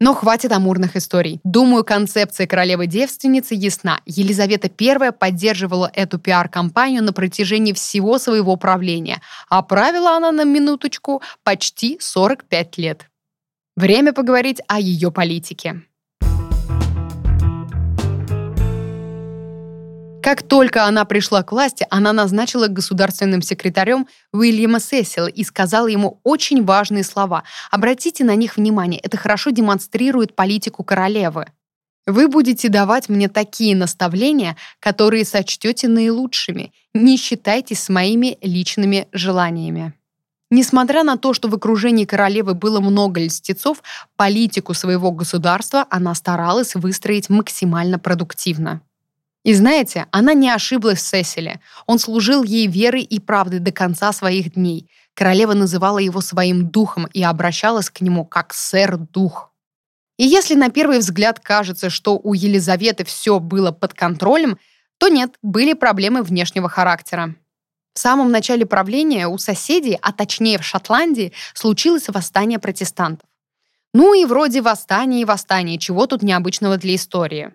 Но 0.00 0.12
хватит 0.12 0.50
амурных 0.50 0.96
историй. 0.96 1.38
Думаю, 1.44 1.84
концепция 1.84 2.48
королевы-девственницы 2.48 3.54
ясна. 3.54 4.00
Елизавета 4.06 4.68
I 4.80 5.12
поддерживала 5.12 5.88
эту 5.94 6.18
пиар-компанию 6.18 7.04
на 7.04 7.12
протяжении 7.12 7.72
всего 7.72 8.18
своего 8.18 8.56
правления, 8.56 9.22
а 9.48 9.62
правила 9.62 10.16
она 10.16 10.32
на 10.32 10.42
минуточку 10.42 11.22
почти 11.44 11.98
45 12.00 12.78
лет. 12.78 13.08
Время 13.76 14.12
поговорить 14.12 14.62
о 14.66 14.80
ее 14.80 15.12
политике. 15.12 15.84
Как 20.24 20.42
только 20.42 20.86
она 20.86 21.04
пришла 21.04 21.42
к 21.42 21.52
власти, 21.52 21.86
она 21.90 22.14
назначила 22.14 22.66
государственным 22.68 23.42
секретарем 23.42 24.06
Уильяма 24.32 24.80
Сесила 24.80 25.26
и 25.26 25.44
сказала 25.44 25.86
ему 25.86 26.18
очень 26.22 26.64
важные 26.64 27.04
слова. 27.04 27.42
Обратите 27.70 28.24
на 28.24 28.34
них 28.34 28.56
внимание, 28.56 28.98
это 29.00 29.18
хорошо 29.18 29.50
демонстрирует 29.50 30.34
политику 30.34 30.82
королевы. 30.82 31.44
Вы 32.06 32.28
будете 32.28 32.70
давать 32.70 33.10
мне 33.10 33.28
такие 33.28 33.76
наставления, 33.76 34.56
которые 34.80 35.26
сочтете 35.26 35.88
наилучшими. 35.88 36.72
Не 36.94 37.18
считайтесь 37.18 37.82
с 37.82 37.90
моими 37.90 38.38
личными 38.40 39.08
желаниями. 39.12 39.92
Несмотря 40.50 41.02
на 41.02 41.18
то, 41.18 41.34
что 41.34 41.48
в 41.48 41.54
окружении 41.54 42.06
королевы 42.06 42.54
было 42.54 42.80
много 42.80 43.20
льстецов, 43.20 43.82
политику 44.16 44.72
своего 44.72 45.12
государства 45.12 45.86
она 45.90 46.14
старалась 46.14 46.74
выстроить 46.74 47.28
максимально 47.28 47.98
продуктивно. 47.98 48.80
И 49.44 49.52
знаете, 49.52 50.06
она 50.10 50.32
не 50.32 50.50
ошиблась 50.50 51.00
в 51.00 51.06
Сесиле. 51.06 51.60
Он 51.86 51.98
служил 51.98 52.42
ей 52.42 52.66
верой 52.66 53.02
и 53.02 53.20
правдой 53.20 53.60
до 53.60 53.72
конца 53.72 54.12
своих 54.12 54.54
дней. 54.54 54.90
Королева 55.12 55.52
называла 55.52 55.98
его 55.98 56.20
своим 56.22 56.68
духом 56.68 57.06
и 57.12 57.22
обращалась 57.22 57.90
к 57.90 58.00
нему 58.00 58.24
как 58.24 58.54
сэр-дух. 58.54 59.52
И 60.16 60.24
если 60.24 60.54
на 60.54 60.70
первый 60.70 60.98
взгляд 60.98 61.40
кажется, 61.40 61.90
что 61.90 62.18
у 62.18 62.32
Елизаветы 62.34 63.04
все 63.04 63.38
было 63.38 63.70
под 63.70 63.92
контролем, 63.92 64.58
то 64.98 65.08
нет, 65.08 65.34
были 65.42 65.74
проблемы 65.74 66.22
внешнего 66.22 66.68
характера. 66.68 67.34
В 67.94 67.98
самом 67.98 68.30
начале 68.30 68.64
правления 68.64 69.28
у 69.28 69.38
соседей, 69.38 69.98
а 70.00 70.12
точнее 70.12 70.58
в 70.58 70.64
Шотландии, 70.64 71.32
случилось 71.52 72.08
восстание 72.08 72.58
протестантов. 72.58 73.28
Ну 73.92 74.14
и 74.14 74.24
вроде 74.24 74.62
восстания 74.62 75.20
и 75.20 75.24
восстания, 75.24 75.78
чего 75.78 76.06
тут 76.06 76.22
необычного 76.22 76.76
для 76.76 76.94
истории. 76.94 77.52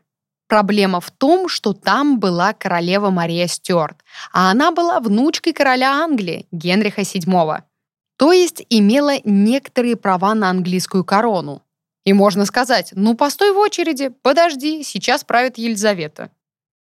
Проблема 0.49 0.99
в 0.99 1.11
том, 1.11 1.47
что 1.47 1.73
там 1.73 2.19
была 2.19 2.53
королева 2.53 3.11
Мария 3.11 3.45
Стюарт, 3.45 4.03
а 4.33 4.49
она 4.49 4.71
была 4.71 4.99
внучкой 4.99 5.53
короля 5.53 6.03
Англии 6.03 6.47
Генриха 6.51 7.01
VII, 7.01 7.61
то 8.17 8.31
есть 8.33 8.65
имела 8.67 9.17
некоторые 9.23 9.95
права 9.95 10.33
на 10.33 10.49
английскую 10.49 11.05
корону. 11.05 11.61
И 12.03 12.13
можно 12.13 12.45
сказать, 12.45 12.93
ну 12.95 13.13
постой 13.13 13.53
в 13.53 13.59
очереди, 13.59 14.09
подожди, 14.23 14.81
сейчас 14.83 15.23
правит 15.23 15.59
Елизавета. 15.59 16.31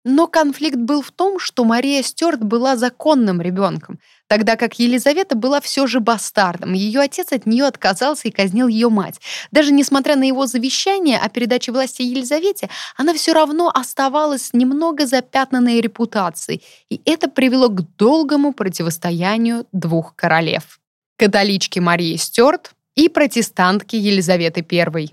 Но 0.03 0.27
конфликт 0.27 0.75
был 0.75 1.01
в 1.01 1.11
том, 1.11 1.39
что 1.39 1.63
Мария 1.63 2.03
Стюарт 2.03 2.43
была 2.43 2.75
законным 2.75 3.41
ребенком, 3.41 3.97
тогда 4.27 4.55
как 4.55 4.79
Елизавета 4.79 5.35
была 5.35 5.61
все 5.61 5.87
же 5.87 5.99
бастардом. 5.99 6.73
Ее 6.73 7.01
отец 7.01 7.31
от 7.31 7.45
нее 7.45 7.65
отказался 7.65 8.27
и 8.27 8.31
казнил 8.31 8.67
ее 8.67 8.89
мать. 8.89 9.19
Даже 9.51 9.71
несмотря 9.71 10.15
на 10.15 10.23
его 10.23 10.45
завещание 10.47 11.17
о 11.17 11.29
передаче 11.29 11.71
власти 11.71 12.01
Елизавете, 12.01 12.69
она 12.97 13.13
все 13.13 13.33
равно 13.33 13.71
оставалась 13.73 14.51
немного 14.53 15.05
запятнанной 15.05 15.81
репутацией, 15.81 16.63
и 16.89 17.01
это 17.05 17.29
привело 17.29 17.69
к 17.69 17.95
долгому 17.97 18.53
противостоянию 18.53 19.65
двух 19.71 20.15
королев. 20.15 20.79
Католички 21.17 21.79
Марии 21.79 22.15
Стюарт 22.15 22.71
и 22.95 23.09
протестантки 23.09 23.95
Елизаветы 23.95 24.65
I. 24.71 25.09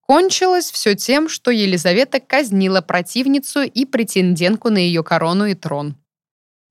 Кончилось 0.00 0.70
все 0.70 0.94
тем, 0.94 1.28
что 1.28 1.50
Елизавета 1.50 2.18
казнила 2.18 2.80
противницу 2.80 3.60
и 3.60 3.84
претендентку 3.84 4.70
на 4.70 4.78
ее 4.78 5.04
корону 5.04 5.46
и 5.46 5.54
трон. 5.54 5.96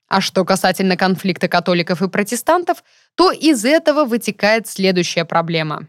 А 0.08 0.20
что 0.20 0.44
касательно 0.44 0.96
конфликта 0.96 1.48
католиков 1.48 2.02
и 2.02 2.08
протестантов, 2.08 2.82
то 3.14 3.30
из 3.30 3.64
этого 3.64 4.04
вытекает 4.04 4.66
следующая 4.66 5.24
проблема. 5.24 5.86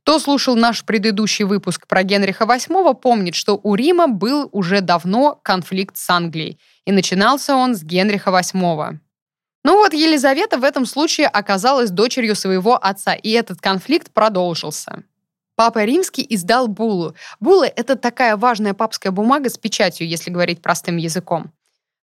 Кто 0.00 0.18
слушал 0.20 0.54
наш 0.54 0.84
предыдущий 0.84 1.44
выпуск 1.44 1.86
про 1.88 2.04
Генриха 2.04 2.44
VIII, 2.44 2.94
помнит, 2.94 3.34
что 3.34 3.58
у 3.60 3.74
Рима 3.74 4.06
был 4.06 4.48
уже 4.52 4.80
давно 4.80 5.40
конфликт 5.42 5.96
с 5.96 6.08
Англией, 6.08 6.60
и 6.84 6.92
начинался 6.92 7.56
он 7.56 7.74
с 7.74 7.82
Генриха 7.82 8.30
VIII. 8.30 8.98
Ну 9.64 9.78
вот 9.78 9.94
Елизавета 9.94 10.58
в 10.58 10.64
этом 10.64 10.86
случае 10.86 11.26
оказалась 11.26 11.90
дочерью 11.90 12.36
своего 12.36 12.76
отца, 12.76 13.14
и 13.14 13.30
этот 13.30 13.60
конфликт 13.60 14.12
продолжился. 14.12 15.02
Папа 15.56 15.84
Римский 15.84 16.24
издал 16.28 16.68
буллу. 16.68 17.16
Була— 17.40 17.66
это 17.76 17.96
такая 17.96 18.36
важная 18.36 18.74
папская 18.74 19.10
бумага 19.10 19.50
с 19.50 19.58
печатью, 19.58 20.06
если 20.06 20.30
говорить 20.30 20.62
простым 20.62 20.98
языком. 20.98 21.50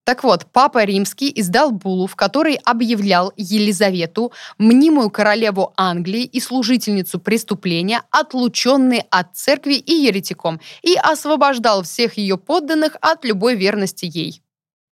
Так 0.03 0.23
вот, 0.23 0.47
Папа 0.51 0.83
Римский 0.83 1.31
издал 1.35 1.71
буллу, 1.71 2.07
в 2.07 2.15
которой 2.15 2.55
объявлял 2.55 3.31
Елизавету, 3.37 4.31
мнимую 4.57 5.11
королеву 5.11 5.73
Англии 5.77 6.23
и 6.23 6.39
служительницу 6.39 7.19
преступления, 7.19 8.01
отлученной 8.09 9.03
от 9.11 9.35
церкви 9.35 9.75
и 9.75 9.93
еретиком, 9.93 10.59
и 10.81 10.95
освобождал 10.95 11.83
всех 11.83 12.17
ее 12.17 12.37
подданных 12.37 12.97
от 12.99 13.23
любой 13.25 13.55
верности 13.55 14.09
ей. 14.11 14.41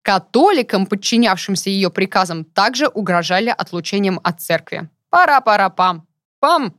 Католикам, 0.03 0.85
подчинявшимся 0.85 1.69
ее 1.69 1.89
приказам, 1.89 2.45
также 2.45 2.87
угрожали 2.87 3.53
отлучением 3.55 4.19
от 4.23 4.41
церкви. 4.41 4.89
Пара-пара-пам. 5.09 6.07
Пам! 6.39 6.73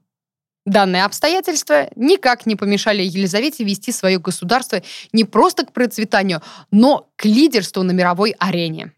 Данные 0.66 1.05
обстоятельства 1.05 1.90
никак 1.94 2.46
не 2.46 2.57
помешали 2.57 3.03
Елизавете 3.03 3.64
вести 3.64 3.92
свое 3.92 4.18
государство 4.18 4.83
не 5.12 5.24
просто 5.24 5.66
к 5.66 5.72
процветанию, 5.72 6.40
но 6.70 7.11
к 7.16 7.27
лидерству 7.27 7.83
на 7.83 7.92
мировой 7.92 8.31
арене. 8.38 8.92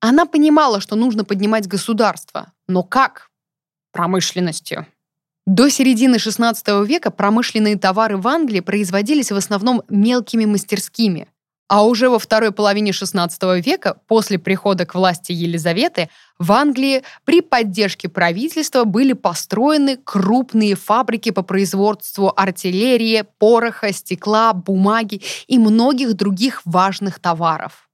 Она 0.00 0.24
понимала, 0.24 0.80
что 0.80 0.96
нужно 0.96 1.24
поднимать 1.24 1.68
государство. 1.68 2.52
Но 2.68 2.82
как? 2.82 3.30
Промышленностью. 3.92 4.86
До 5.46 5.68
середины 5.68 6.16
XVI 6.16 6.86
века 6.86 7.10
промышленные 7.10 7.76
товары 7.76 8.16
в 8.16 8.26
Англии 8.26 8.60
производились 8.60 9.30
в 9.30 9.36
основном 9.36 9.82
мелкими 9.90 10.46
мастерскими. 10.46 11.28
А 11.70 11.84
уже 11.84 12.08
во 12.08 12.18
второй 12.18 12.50
половине 12.50 12.90
XVI 12.90 13.60
века, 13.60 13.96
после 14.08 14.40
прихода 14.40 14.84
к 14.84 14.96
власти 14.96 15.30
Елизаветы, 15.30 16.10
в 16.36 16.50
Англии 16.50 17.04
при 17.24 17.42
поддержке 17.42 18.08
правительства 18.08 18.82
были 18.82 19.12
построены 19.12 19.96
крупные 19.96 20.74
фабрики 20.74 21.30
по 21.30 21.42
производству 21.42 22.32
артиллерии, 22.36 23.24
пороха, 23.38 23.92
стекла, 23.92 24.52
бумаги 24.52 25.22
и 25.46 25.58
многих 25.58 26.14
других 26.14 26.62
важных 26.64 27.20
товаров. 27.20 27.88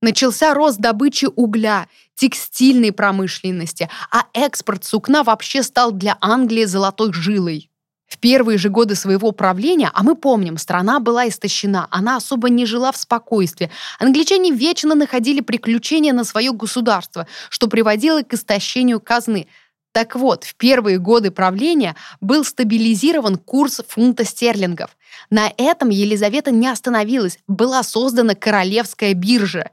Начался 0.00 0.54
рост 0.54 0.78
добычи 0.78 1.26
угля, 1.34 1.88
текстильной 2.14 2.92
промышленности, 2.92 3.90
а 4.12 4.26
экспорт 4.32 4.84
сукна 4.84 5.24
вообще 5.24 5.64
стал 5.64 5.90
для 5.90 6.16
Англии 6.20 6.66
золотой 6.66 7.12
жилой. 7.12 7.68
В 8.08 8.16
первые 8.18 8.56
же 8.56 8.70
годы 8.70 8.94
своего 8.94 9.32
правления, 9.32 9.90
а 9.92 10.02
мы 10.02 10.16
помним, 10.16 10.56
страна 10.56 10.98
была 10.98 11.28
истощена, 11.28 11.86
она 11.90 12.16
особо 12.16 12.48
не 12.48 12.64
жила 12.64 12.90
в 12.90 12.96
спокойствии. 12.96 13.70
Англичане 13.98 14.50
вечно 14.50 14.94
находили 14.94 15.40
приключения 15.40 16.14
на 16.14 16.24
свое 16.24 16.52
государство, 16.52 17.26
что 17.50 17.68
приводило 17.68 18.22
к 18.22 18.32
истощению 18.32 18.98
казны. 19.00 19.46
Так 19.92 20.16
вот, 20.16 20.44
в 20.44 20.54
первые 20.54 20.98
годы 20.98 21.30
правления 21.30 21.96
был 22.22 22.44
стабилизирован 22.44 23.36
курс 23.36 23.82
фунта 23.86 24.24
стерлингов. 24.24 24.96
На 25.28 25.52
этом 25.58 25.90
Елизавета 25.90 26.50
не 26.50 26.68
остановилась, 26.68 27.38
была 27.46 27.82
создана 27.82 28.34
королевская 28.34 29.12
биржа. 29.12 29.70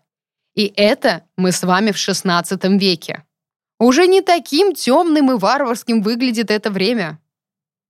И 0.56 0.74
это 0.76 1.24
мы 1.38 1.54
с 1.54 1.64
вами 1.64 1.92
в 1.92 1.96
XVI 1.96 2.78
веке. 2.78 3.24
Уже 3.80 4.08
не 4.08 4.22
таким 4.22 4.74
темным 4.74 5.32
и 5.32 5.38
варварским 5.38 6.02
выглядит 6.02 6.50
это 6.50 6.70
время. 6.70 7.20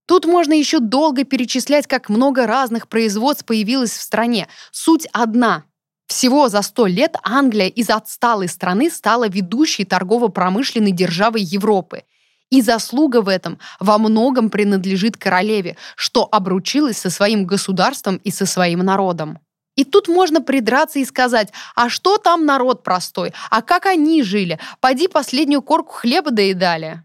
Тут 0.05 0.25
можно 0.25 0.53
еще 0.53 0.79
долго 0.79 1.23
перечислять, 1.23 1.87
как 1.87 2.09
много 2.09 2.45
разных 2.45 2.87
производств 2.87 3.45
появилось 3.45 3.91
в 3.91 4.01
стране. 4.01 4.47
Суть 4.71 5.07
одна. 5.11 5.63
Всего 6.07 6.49
за 6.49 6.61
сто 6.61 6.85
лет 6.85 7.15
Англия 7.23 7.67
из 7.67 7.89
отсталой 7.89 8.47
страны 8.47 8.91
стала 8.91 9.27
ведущей 9.27 9.85
торгово-промышленной 9.85 10.91
державой 10.91 11.41
Европы. 11.41 12.03
И 12.51 12.61
заслуга 12.61 13.21
в 13.21 13.27
этом 13.27 13.57
во 13.79 13.97
многом 13.97 14.51
принадлежит 14.51 15.17
королеве, 15.17 15.77
что 15.95 16.27
обручилась 16.31 16.99
со 16.99 17.09
своим 17.09 17.45
государством 17.45 18.17
и 18.17 18.29
со 18.29 18.45
своим 18.45 18.79
народом. 18.79 19.39
И 19.75 19.83
тут 19.83 20.07
можно 20.07 20.41
придраться 20.41 20.99
и 20.99 21.05
сказать, 21.05 21.51
а 21.75 21.89
что 21.89 22.17
там 22.17 22.45
народ 22.45 22.83
простой, 22.83 23.33
а 23.49 23.63
как 23.63 23.87
они 23.87 24.21
жили, 24.23 24.59
поди 24.79 25.07
последнюю 25.07 25.63
корку 25.63 25.91
хлеба 25.91 26.29
доедали. 26.31 27.03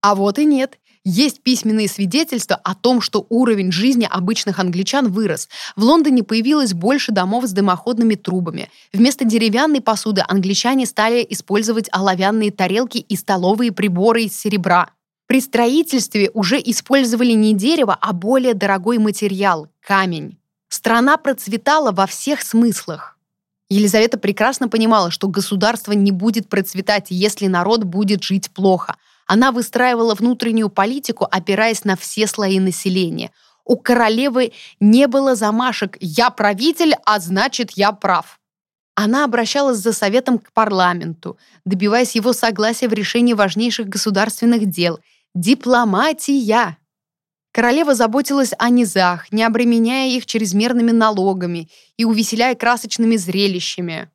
А 0.00 0.14
вот 0.14 0.38
и 0.38 0.46
нет. 0.46 0.78
Есть 1.10 1.40
письменные 1.40 1.88
свидетельства 1.88 2.60
о 2.62 2.74
том, 2.74 3.00
что 3.00 3.24
уровень 3.30 3.72
жизни 3.72 4.06
обычных 4.08 4.58
англичан 4.58 5.10
вырос. 5.10 5.48
В 5.74 5.82
Лондоне 5.82 6.22
появилось 6.22 6.74
больше 6.74 7.12
домов 7.12 7.46
с 7.46 7.52
дымоходными 7.52 8.14
трубами. 8.14 8.68
Вместо 8.92 9.24
деревянной 9.24 9.80
посуды 9.80 10.22
англичане 10.28 10.84
стали 10.84 11.26
использовать 11.30 11.88
оловянные 11.92 12.50
тарелки 12.50 12.98
и 12.98 13.16
столовые 13.16 13.72
приборы 13.72 14.24
из 14.24 14.38
серебра. 14.38 14.90
При 15.26 15.40
строительстве 15.40 16.30
уже 16.34 16.58
использовали 16.58 17.32
не 17.32 17.54
дерево, 17.54 17.96
а 17.98 18.12
более 18.12 18.52
дорогой 18.52 18.98
материал– 18.98 19.68
камень. 19.80 20.36
Страна 20.68 21.16
процветала 21.16 21.90
во 21.90 22.06
всех 22.06 22.42
смыслах. 22.42 23.16
Елизавета 23.70 24.18
прекрасно 24.18 24.68
понимала, 24.68 25.10
что 25.10 25.28
государство 25.28 25.92
не 25.92 26.12
будет 26.12 26.50
процветать, 26.50 27.06
если 27.08 27.46
народ 27.46 27.84
будет 27.84 28.22
жить 28.22 28.50
плохо– 28.50 28.96
она 29.28 29.52
выстраивала 29.52 30.14
внутреннюю 30.14 30.70
политику, 30.70 31.28
опираясь 31.30 31.84
на 31.84 31.96
все 31.96 32.26
слои 32.26 32.58
населения. 32.58 33.30
У 33.64 33.76
королевы 33.76 34.52
не 34.80 35.06
было 35.06 35.36
замашек 35.36 35.98
«я 36.00 36.30
правитель, 36.30 36.94
а 37.04 37.20
значит, 37.20 37.72
я 37.72 37.92
прав». 37.92 38.40
Она 38.94 39.24
обращалась 39.24 39.78
за 39.78 39.92
советом 39.92 40.38
к 40.38 40.50
парламенту, 40.52 41.38
добиваясь 41.66 42.16
его 42.16 42.32
согласия 42.32 42.88
в 42.88 42.94
решении 42.94 43.34
важнейших 43.34 43.86
государственных 43.86 44.66
дел. 44.66 44.98
Дипломатия! 45.34 46.78
Королева 47.52 47.94
заботилась 47.94 48.54
о 48.58 48.70
низах, 48.70 49.30
не 49.30 49.42
обременяя 49.42 50.08
их 50.08 50.24
чрезмерными 50.24 50.90
налогами 50.90 51.68
и 51.98 52.04
увеселяя 52.06 52.54
красочными 52.54 53.16
зрелищами. 53.16 54.10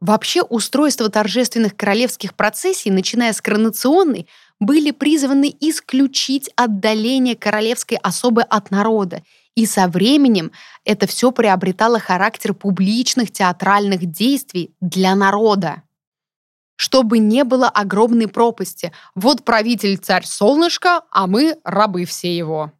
Вообще 0.00 0.40
устройство 0.42 1.10
торжественных 1.10 1.76
королевских 1.76 2.34
процессий, 2.34 2.90
начиная 2.90 3.34
с 3.34 3.42
коронационной, 3.42 4.26
были 4.58 4.92
призваны 4.92 5.54
исключить 5.60 6.50
отдаление 6.56 7.36
королевской 7.36 7.98
особы 7.98 8.42
от 8.42 8.70
народа, 8.70 9.22
и 9.54 9.66
со 9.66 9.88
временем 9.88 10.52
это 10.84 11.06
все 11.06 11.32
приобретало 11.32 11.98
характер 11.98 12.54
публичных 12.54 13.30
театральных 13.30 14.06
действий 14.06 14.74
для 14.80 15.14
народа. 15.14 15.82
Чтобы 16.76 17.18
не 17.18 17.44
было 17.44 17.68
огромной 17.68 18.26
пропасти. 18.26 18.92
Вот 19.14 19.44
правитель 19.44 19.98
царь 19.98 20.24
солнышко, 20.24 21.02
а 21.10 21.26
мы 21.26 21.58
рабы 21.62 22.06
все 22.06 22.34
его. 22.34 22.72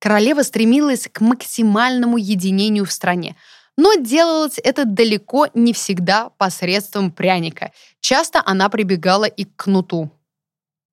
Королева 0.00 0.42
стремилась 0.42 1.08
к 1.10 1.22
максимальному 1.22 2.18
единению 2.18 2.84
в 2.84 2.92
стране– 2.92 3.36
но 3.78 3.94
делалось 3.94 4.58
это 4.62 4.84
далеко 4.84 5.46
не 5.54 5.72
всегда 5.72 6.30
посредством 6.30 7.12
пряника. 7.12 7.70
Часто 8.00 8.42
она 8.44 8.68
прибегала 8.68 9.24
и 9.24 9.44
к 9.44 9.54
кнуту. 9.54 10.10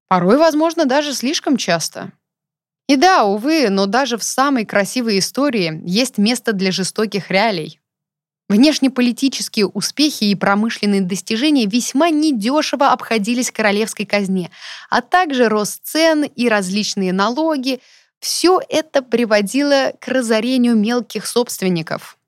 Порой, 0.07 0.37
возможно, 0.37 0.85
даже 0.85 1.15
слишком 1.15 1.57
часто. 1.57 2.11
И 2.87 2.95
да, 2.95 3.23
увы, 3.23 3.69
но 3.71 3.87
даже 3.87 4.19
в 4.19 4.23
самой 4.23 4.65
красивой 4.65 5.17
истории 5.17 5.81
есть 5.83 6.19
место 6.19 6.53
для 6.53 6.71
жестоких 6.71 7.31
реалий. 7.31 7.81
Внешнеполитические 8.49 9.65
успехи 9.65 10.25
и 10.25 10.35
промышленные 10.35 11.01
достижения 11.01 11.65
весьма 11.65 12.11
недешево 12.11 12.91
обходились 12.91 13.49
королевской 13.49 14.05
казне, 14.05 14.51
а 14.91 15.01
также 15.01 15.49
рост 15.49 15.83
цен 15.83 16.23
и 16.23 16.47
различные 16.47 17.13
налоги. 17.13 17.79
Все 18.19 18.61
это 18.69 19.01
приводило 19.01 19.93
к 19.99 20.07
разорению 20.07 20.75
мелких 20.75 21.25
собственников. 21.25 22.19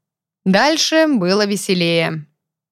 Дальше 0.47 1.07
было 1.09 1.45
веселее. 1.45 2.25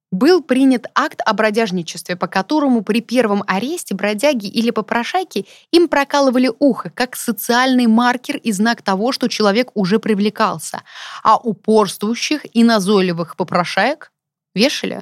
Был 0.10 0.42
принят 0.42 0.88
акт 0.96 1.20
о 1.26 1.34
бродяжничестве, 1.34 2.16
по 2.16 2.26
которому 2.26 2.84
при 2.84 3.02
первом 3.02 3.44
аресте 3.48 3.94
бродяги 3.94 4.48
или 4.48 4.70
попрошайки 4.70 5.46
им 5.72 5.90
прокалывали 5.90 6.50
ухо, 6.60 6.90
как 6.90 7.18
социальный 7.18 7.88
маркер 7.88 8.38
и 8.38 8.54
знак 8.54 8.82
того, 8.82 9.12
что 9.12 9.28
человек 9.28 9.72
уже 9.74 10.00
привлекался, 10.00 10.84
а 11.22 11.36
упорствующих 11.36 12.46
и 12.56 12.64
назойливых 12.64 13.36
попрошаек 13.36 14.14
вешали. 14.54 15.02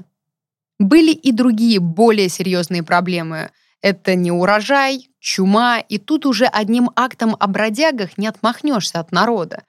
Были 0.80 1.12
и 1.12 1.32
другие 1.32 1.80
более 1.80 2.28
серьезные 2.28 2.82
проблемы. 2.82 3.52
Это 3.82 4.16
не 4.16 4.32
урожай, 4.32 5.12
чума, 5.20 5.78
и 5.78 6.00
тут 6.00 6.26
уже 6.26 6.46
одним 6.46 6.90
актом 6.96 7.38
о 7.40 7.46
бродягах 7.46 8.18
не 8.18 8.26
отмахнешься 8.26 9.00
от 9.00 9.12
народа. 9.12 9.62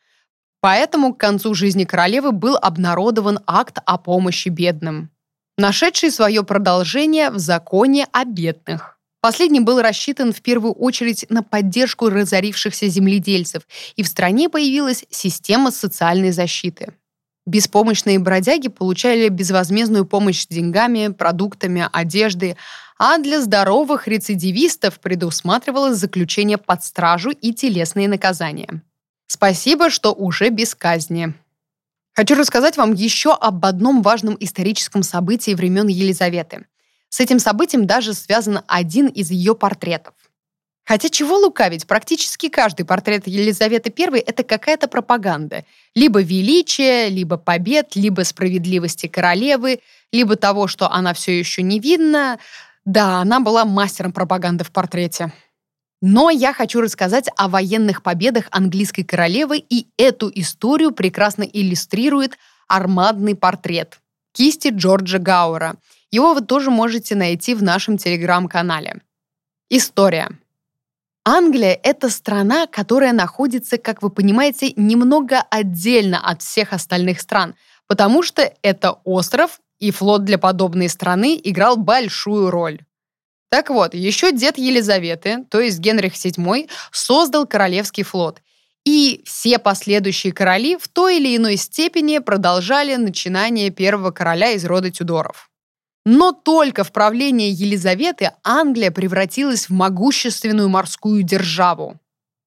Поэтому 0.65 1.13
к 1.13 1.21
концу 1.21 1.53
жизни 1.53 1.85
королевы 1.85 2.33
был 2.33 2.57
обнародован 2.57 3.41
акт 3.47 3.81
о 3.85 3.99
помощи 3.99 4.49
бедным, 4.49 5.11
нашедший 5.59 6.11
свое 6.11 6.43
продолжение 6.43 7.29
в 7.29 7.39
законе 7.39 8.07
о 8.13 8.25
бедных. 8.25 8.99
Последний 9.21 9.61
был 9.61 9.83
рассчитан 9.83 10.33
в 10.33 10.41
первую 10.41 10.73
очередь 10.73 11.27
на 11.29 11.43
поддержку 11.43 12.09
разорившихся 12.09 12.89
земледельцев, 12.89 13.65
и 13.97 14.03
в 14.03 14.09
стране 14.09 14.49
появилась 14.49 15.05
система 15.11 15.71
социальной 15.71 16.31
защиты. 16.31 16.95
Беспомощные 17.45 18.19
бродяги 18.19 18.69
получали 18.69 19.29
безвозмездную 19.29 20.07
помощь 20.07 20.47
деньгами, 20.47 21.09
продуктами, 21.09 21.87
одеждой, 21.93 22.57
а 22.99 23.19
для 23.19 23.43
здоровых 23.43 24.09
рецидивистов 24.09 24.99
предусматривалось 24.99 25.99
заключение 25.99 26.57
под 26.57 26.83
стражу 26.83 27.33
и 27.33 27.53
телесные 27.53 28.09
наказания. 28.09 28.81
Спасибо, 29.27 29.91
что 29.91 30.13
уже 30.13 30.51
без 30.51 30.75
казни. 30.75 31.35
Хочу 32.15 32.35
рассказать 32.37 32.77
вам 32.77 32.93
еще 32.93 33.33
об 33.33 33.65
одном 33.67 34.03
важном 34.03 34.37
историческом 34.39 35.03
событии 35.03 35.55
времен 35.55 35.89
Елизаветы. 35.89 36.67
С 37.09 37.21
этим 37.21 37.39
событием 37.39 37.87
даже 37.87 38.15
связан 38.15 38.61
один 38.67 39.09
из 39.09 39.31
ее 39.31 39.55
портретов. 39.55 40.15
Хотя 40.85 41.09
чего 41.09 41.39
лукавить, 41.39 41.87
практически 41.87 42.49
каждый 42.49 42.85
портрет 42.85 43.27
Елизаветы 43.27 43.93
I— 43.99 44.21
это 44.27 44.45
какая-то 44.45 44.87
пропаганда. 44.87 45.65
Либо 45.95 46.21
величия, 46.21 47.09
либо 47.09 47.39
побед, 47.39 47.97
либо 47.97 48.23
справедливости 48.23 49.07
королевы, 49.07 49.81
либо 50.13 50.37
того, 50.37 50.69
что 50.69 50.91
она 50.91 51.15
все 51.15 51.39
еще 51.39 51.63
не 51.63 51.81
видна. 51.81 52.39
Да, 52.85 53.21
она 53.21 53.41
была 53.41 53.65
мастером 53.65 54.13
пропаганды 54.13 54.63
в 54.63 54.71
портрете. 54.71 55.33
Но 56.07 56.29
я 56.29 56.53
хочу 56.53 56.83
рассказать 56.83 57.31
о 57.35 57.49
военных 57.49 58.03
победах 58.03 58.45
английской 58.51 59.05
королевы, 59.05 59.57
и 59.57 59.87
эту 59.97 60.31
историю 60.35 60.91
прекрасно 60.91 61.45
иллюстрирует 61.45 62.37
армадный 62.69 63.35
портрет 63.35 64.01
кисти 64.33 64.69
Джорджа 64.69 65.19
Гаура. 65.19 65.77
Его 66.11 66.35
вы 66.35 66.43
тоже 66.43 66.71
можете 66.71 67.15
найти 67.15 67.55
в 67.55 67.63
нашем 67.63 67.97
телеграм-канале. 67.97 69.01
История. 69.71 70.29
Англия— 71.25 71.81
это 71.83 72.11
страна, 72.11 72.67
которая 72.67 73.15
находится, 73.15 73.79
как 73.79 74.03
вы 74.03 74.11
понимаете, 74.11 74.75
немного 74.77 75.41
отдельно 75.49 76.21
от 76.21 76.43
всех 76.43 76.75
остальных 76.75 77.19
стран, 77.19 77.55
потому 77.87 78.23
что 78.23 78.53
это 78.61 78.99
остров, 79.05 79.59
и 79.79 79.91
флот 79.91 80.25
для 80.25 80.37
подобной 80.37 80.91
страны 80.91 81.41
играл 81.43 81.79
большую 81.79 82.51
роль. 82.51 82.83
Так 83.55 83.71
вот, 83.71 83.95
еще 83.95 84.33
дед 84.33 84.59
Елизаветы, 84.59 85.45
то 85.49 85.61
есть 85.61 85.79
Генрих 85.79 86.15
VII, 86.15 86.69
создал 86.91 87.47
Королевский 87.47 88.03
флот. 88.03 88.41
И 88.85 89.23
все 89.25 89.61
последующие 89.61 90.33
короли 90.33 90.77
в 90.77 90.89
той 90.89 91.19
или 91.19 91.37
иной 91.37 91.57
степени 91.57 92.19
продолжали 92.19 92.97
начинание 92.97 93.71
первого 93.71 94.11
короля 94.11 94.51
из 94.51 94.65
рода 94.65 94.91
Тюдоров. 94.91 95.51
Но 96.05 96.33
только 96.33 96.83
в 96.83 96.91
правлении 96.91 97.49
Елизаветы 97.49 98.33
Англия 98.43 98.91
превратилась 98.91 99.69
в 99.69 99.73
могущественную 99.73 100.69
морскую 100.69 101.23
державу. 101.23 102.01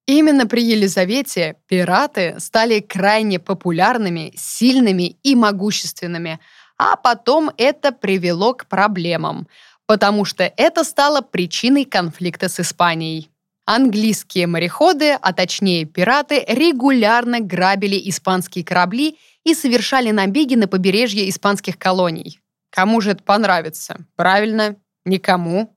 Именно 0.06 0.46
при 0.46 0.62
Елизавете 0.62 1.56
пираты 1.68 2.36
стали 2.38 2.80
крайне 2.80 3.38
популярными, 3.38 4.34
сильными 4.36 5.16
и 5.22 5.34
могущественными, 5.34 6.38
а 6.76 6.96
потом 6.96 7.50
это 7.56 7.92
привело 7.92 8.52
к 8.52 8.66
проблемам– 8.66 9.48
потому 9.88 10.26
что 10.26 10.52
это 10.58 10.84
стало 10.84 11.22
причиной 11.22 11.86
конфликта 11.86 12.50
с 12.50 12.60
Испанией. 12.60 13.30
Английские 13.64 14.46
мореходы, 14.46 15.12
а 15.12 15.32
точнее 15.32 15.86
пираты, 15.86 16.44
регулярно 16.46 17.40
грабили 17.40 17.98
испанские 18.08 18.64
корабли 18.64 19.16
и 19.44 19.54
совершали 19.54 20.10
набеги 20.10 20.54
на 20.56 20.68
побережье 20.68 21.28
испанских 21.28 21.78
колоний. 21.78 22.38
Кому 22.70 23.00
же 23.00 23.12
это 23.12 23.22
понравится? 23.22 23.96
Правильно, 24.14 24.76
никому. 25.06 25.74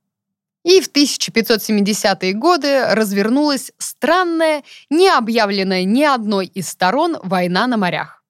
И 0.66 0.82
в 0.82 0.92
1570-е 0.92 2.34
годы 2.34 2.94
развернулась 2.94 3.72
странная, 3.78 4.64
не 4.90 5.08
объявленная 5.08 5.86
ни 5.86 6.04
одной 6.04 6.48
из 6.48 6.68
сторон 6.68 7.18
война 7.24 7.66
на 7.66 7.78
морях. 7.78 8.21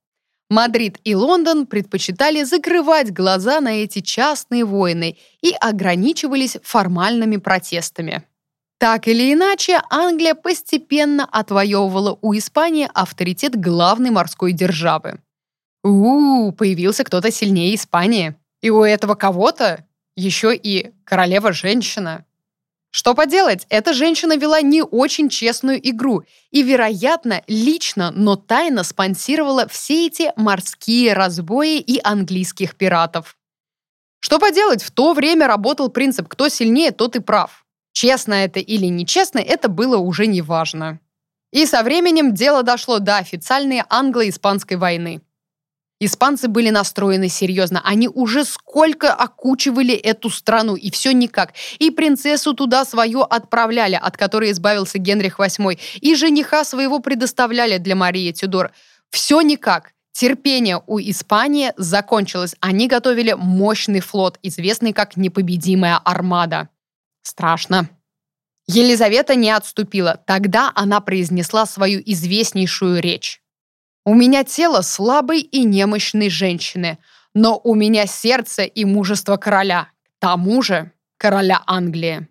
Мадрид 0.51 0.99
и 1.05 1.15
Лондон 1.15 1.65
предпочитали 1.65 2.43
закрывать 2.43 3.13
глаза 3.13 3.61
на 3.61 3.69
эти 3.69 4.01
частные 4.01 4.65
войны 4.65 5.17
и 5.41 5.53
ограничивались 5.57 6.57
формальными 6.61 7.37
протестами. 7.37 8.23
Так 8.77 9.07
или 9.07 9.31
иначе, 9.31 9.81
Англия 9.89 10.35
постепенно 10.35 11.23
отвоевывала 11.23 12.19
у 12.21 12.33
Испании 12.33 12.89
авторитет 12.93 13.55
главной 13.55 14.09
морской 14.09 14.51
державы. 14.51 15.21
у, 15.83 16.49
-у 16.49 16.51
появился 16.51 17.05
кто-то 17.05 17.31
сильнее 17.31 17.73
Испании. 17.73 18.35
И 18.61 18.69
у 18.69 18.83
этого 18.83 19.15
кого-то 19.15 19.85
еще 20.17 20.53
и 20.53 20.91
королева-женщина. 21.05 22.25
Что 22.91 23.15
поделать, 23.15 23.65
эта 23.69 23.93
женщина 23.93 24.35
вела 24.35 24.61
не 24.61 24.83
очень 24.83 25.29
честную 25.29 25.79
игру 25.89 26.23
и, 26.51 26.61
вероятно, 26.61 27.41
лично, 27.47 28.11
но 28.11 28.35
тайно 28.35 28.83
спонсировала 28.83 29.65
все 29.67 30.07
эти 30.07 30.33
морские 30.35 31.13
разбои 31.13 31.79
и 31.79 32.01
английских 32.03 32.75
пиратов. 32.75 33.37
Что 34.19 34.39
поделать, 34.39 34.83
в 34.83 34.91
то 34.91 35.13
время 35.13 35.47
работал 35.47 35.89
принцип 35.89 36.27
«кто 36.27 36.49
сильнее, 36.49 36.91
тот 36.91 37.15
и 37.15 37.19
прав». 37.19 37.65
Честно 37.93 38.33
это 38.33 38.59
или 38.59 38.85
нечестно, 38.85 39.39
это 39.39 39.69
было 39.69 39.97
уже 39.97 40.27
не 40.27 40.41
важно. 40.41 40.99
И 41.51 41.65
со 41.65 41.83
временем 41.83 42.33
дело 42.33 42.61
дошло 42.61 42.99
до 42.99 43.17
официальной 43.17 43.83
англо-испанской 43.89 44.77
войны. 44.77 45.21
Испанцы 46.03 46.47
были 46.47 46.71
настроены 46.71 47.29
серьезно. 47.29 47.79
Они 47.85 48.07
уже 48.07 48.43
сколько 48.43 49.13
окучивали 49.13 49.93
эту 49.93 50.31
страну, 50.31 50.75
и 50.75 50.89
все 50.89 51.13
никак. 51.13 51.53
И 51.77 51.91
принцессу 51.91 52.55
туда 52.55 52.85
свою 52.85 53.21
отправляли, 53.21 53.99
от 54.01 54.17
которой 54.17 54.49
избавился 54.49 54.97
Генрих 54.97 55.39
VIII, 55.39 55.79
и 56.01 56.15
жениха 56.15 56.63
своего 56.63 56.99
предоставляли 56.99 57.77
для 57.77 57.95
Марии 57.95 58.31
Тюдор. 58.31 58.71
Все 59.11 59.41
никак. 59.41 59.91
Терпение 60.11 60.81
у 60.87 60.97
Испании 60.99 61.71
закончилось. 61.77 62.55
Они 62.61 62.87
готовили 62.87 63.33
мощный 63.33 63.99
флот, 63.99 64.39
известный 64.41 64.93
как 64.93 65.17
непобедимая 65.17 65.97
армада. 65.97 66.69
Страшно. 67.21 67.87
Елизавета 68.65 69.35
не 69.35 69.51
отступила. 69.51 70.19
Тогда 70.25 70.71
она 70.73 70.99
произнесла 70.99 71.67
свою 71.67 72.01
известнейшую 72.03 73.01
речь. 73.03 73.40
«У 74.05 74.13
меня 74.13 74.43
тело 74.43 74.81
слабой 74.81 75.41
и 75.41 75.63
немощной 75.63 76.29
женщины, 76.29 76.97
но 77.33 77.59
у 77.63 77.75
меня 77.75 78.05
сердце 78.07 78.63
и 78.63 78.85
мужество 78.85 79.37
короля, 79.37 79.89
к 80.03 80.19
тому 80.19 80.61
же 80.61 80.91
короля 81.17 81.61
Англии». 81.65 82.27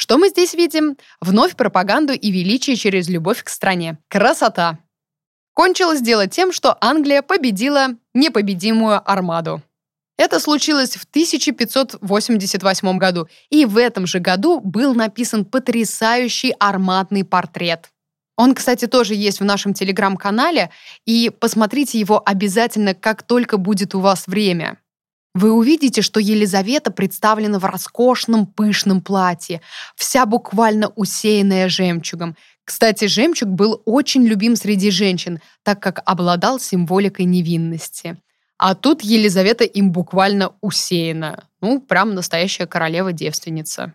Что 0.00 0.16
мы 0.16 0.28
здесь 0.28 0.54
видим? 0.54 0.96
Вновь 1.20 1.56
пропаганду 1.56 2.12
и 2.12 2.30
величие 2.30 2.76
через 2.76 3.08
любовь 3.08 3.42
к 3.42 3.48
стране. 3.48 3.98
Красота! 4.08 4.78
Кончилось 5.54 6.00
дело 6.00 6.28
тем, 6.28 6.52
что 6.52 6.78
Англия 6.80 7.20
победила 7.20 7.88
непобедимую 8.14 9.02
армаду. 9.04 9.60
Это 10.16 10.38
случилось 10.38 10.94
в 10.94 11.02
1588 11.02 12.98
году, 12.98 13.28
и 13.50 13.64
в 13.64 13.76
этом 13.76 14.06
же 14.06 14.20
году 14.20 14.60
был 14.60 14.94
написан 14.94 15.44
потрясающий 15.44 16.54
армадный 16.60 17.24
портрет. 17.24 17.90
Он, 18.38 18.54
кстати, 18.54 18.86
тоже 18.86 19.16
есть 19.16 19.40
в 19.40 19.44
нашем 19.44 19.74
телеграм-канале, 19.74 20.70
и 21.04 21.28
посмотрите 21.28 21.98
его 21.98 22.22
обязательно, 22.24 22.94
как 22.94 23.24
только 23.24 23.56
будет 23.56 23.96
у 23.96 24.00
вас 24.00 24.28
время. 24.28 24.78
Вы 25.34 25.50
увидите, 25.50 26.02
что 26.02 26.20
Елизавета 26.20 26.92
представлена 26.92 27.58
в 27.58 27.64
роскошном 27.64 28.46
пышном 28.46 29.00
платье, 29.00 29.60
вся 29.96 30.24
буквально 30.24 30.86
усеянная 30.94 31.68
жемчугом. 31.68 32.36
Кстати, 32.64 33.06
жемчуг 33.06 33.48
был 33.48 33.82
очень 33.84 34.24
любим 34.24 34.54
среди 34.54 34.92
женщин, 34.92 35.40
так 35.64 35.82
как 35.82 36.00
обладал 36.04 36.60
символикой 36.60 37.24
невинности. 37.24 38.18
А 38.56 38.76
тут 38.76 39.02
Елизавета 39.02 39.64
им 39.64 39.90
буквально 39.90 40.52
усеяна. 40.60 41.48
Ну, 41.60 41.80
прям 41.80 42.14
настоящая 42.14 42.68
королева-девственница. 42.68 43.94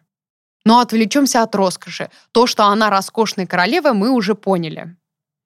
Но 0.66 0.80
отвлечемся 0.80 1.44
от 1.44 1.56
роскоши. 1.56 2.10
То, 2.32 2.48
что 2.48 2.66
она 2.66 2.90
роскошная 2.90 3.46
королева, 3.46 3.94
мы 3.94 4.10
уже 4.10 4.36
поняли. 4.36 4.96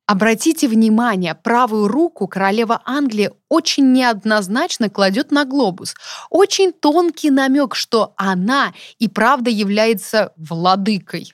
Обратите 0.08 0.70
внимание, 0.70 1.36
правую 1.36 1.90
руку 1.90 2.28
королева 2.28 2.82
Англии 2.86 3.32
очень 3.50 3.92
неоднозначно 3.92 4.90
кладет 4.90 5.32
на 5.32 5.44
глобус. 5.44 5.96
Очень 6.30 6.72
тонкий 6.72 7.30
намек, 7.30 7.76
что 7.76 8.14
она 8.16 8.74
и 9.00 9.10
правда 9.10 9.50
является 9.50 10.32
владыкой. 10.38 11.34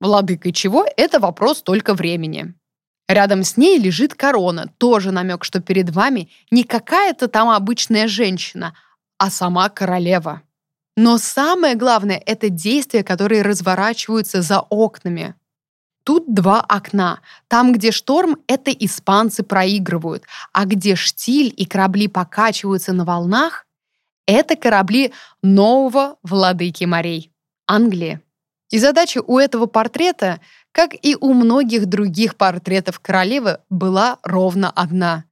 Владыкой 0.00 0.52
чего– 0.52 0.86
это 0.96 1.18
вопрос 1.18 1.62
только 1.62 1.94
времени. 1.94 2.54
Рядом 3.08 3.42
с 3.42 3.56
ней 3.56 3.78
лежит 3.78 4.14
корона, 4.14 4.70
тоже 4.78 5.10
намек, 5.10 5.42
что 5.42 5.60
перед 5.60 5.90
вами 5.90 6.30
не 6.52 6.62
какая-то 6.62 7.26
там 7.26 7.50
обычная 7.50 8.06
женщина, 8.06 8.76
а 9.18 9.28
сама 9.28 9.68
королева. 9.68 10.42
Но 10.96 11.18
самое 11.18 11.74
главное– 11.74 12.22
это 12.26 12.50
действия, 12.50 13.02
которые 13.02 13.42
разворачиваются 13.42 14.42
за 14.42 14.60
окнами. 14.60 15.34
Тут 16.04 16.32
два 16.32 16.60
окна. 16.60 17.20
Там, 17.48 17.72
где 17.72 17.90
шторм, 17.90 18.36
это 18.46 18.70
испанцы 18.70 19.42
проигрывают, 19.42 20.24
а 20.52 20.66
где 20.66 20.94
штиль 20.94 21.52
и 21.56 21.64
корабли 21.64 22.08
покачиваются 22.08 22.92
на 22.92 23.04
волнах, 23.04 23.66
это 24.26 24.54
корабли 24.54 25.12
нового 25.42 26.16
владыки 26.22 26.84
морей– 26.84 27.32
Англии. 27.66 28.20
И 28.70 28.78
задача 28.78 29.22
у 29.26 29.38
этого 29.38 29.66
портрета, 29.66 30.40
как 30.72 30.94
и 31.00 31.16
у 31.18 31.32
многих 31.32 31.86
других 31.86 32.36
портретов 32.36 33.00
королевы, 33.00 33.58
была 33.68 34.18
ровно 34.22 34.70
одна 34.70 35.24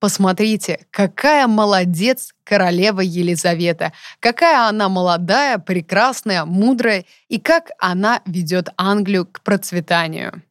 Посмотрите, 0.00 0.86
какая 0.90 1.46
молодец 1.46 2.34
королева 2.42 3.02
Елизавета, 3.02 3.92
какая 4.18 4.66
она 4.66 4.88
молодая, 4.88 5.58
прекрасная, 5.58 6.46
мудрая 6.46 7.04
и 7.28 7.38
как 7.38 7.70
она 7.78 8.22
ведет 8.24 8.70
Англию 8.78 9.26
к 9.26 9.42
процветанию. 9.42 10.42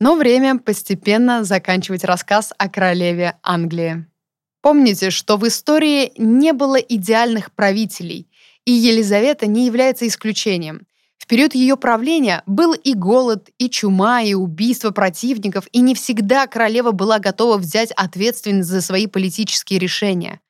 Но 0.00 0.16
время 0.16 0.58
постепенно 0.58 1.44
заканчивать 1.44 2.02
рассказ 2.02 2.52
о 2.58 2.68
королеве 2.68 3.36
Англии. 3.44 4.06
Помните, 4.60 5.10
что 5.10 5.36
в 5.36 5.46
истории 5.46 6.12
не 6.18 6.52
было 6.52 6.76
идеальных 6.76 7.52
правителей, 7.52 8.28
и 8.64 8.72
Елизавета 8.72 9.46
не 9.46 9.66
является 9.66 10.06
исключением. 10.08 10.86
Период 11.30 11.54
ее 11.54 11.76
правления 11.76 12.42
был 12.46 12.74
и 12.74 12.92
голод, 12.92 13.50
и 13.56 13.70
чума, 13.70 14.20
и 14.20 14.34
убийство 14.34 14.90
противников, 14.90 15.68
и 15.70 15.80
не 15.80 15.94
всегда 15.94 16.48
королева 16.48 16.90
была 16.90 17.20
готова 17.20 17.56
взять 17.56 17.92
ответственность 17.92 18.68
за 18.68 18.80
свои 18.80 19.06
политические 19.06 19.78
решения. 19.78 20.40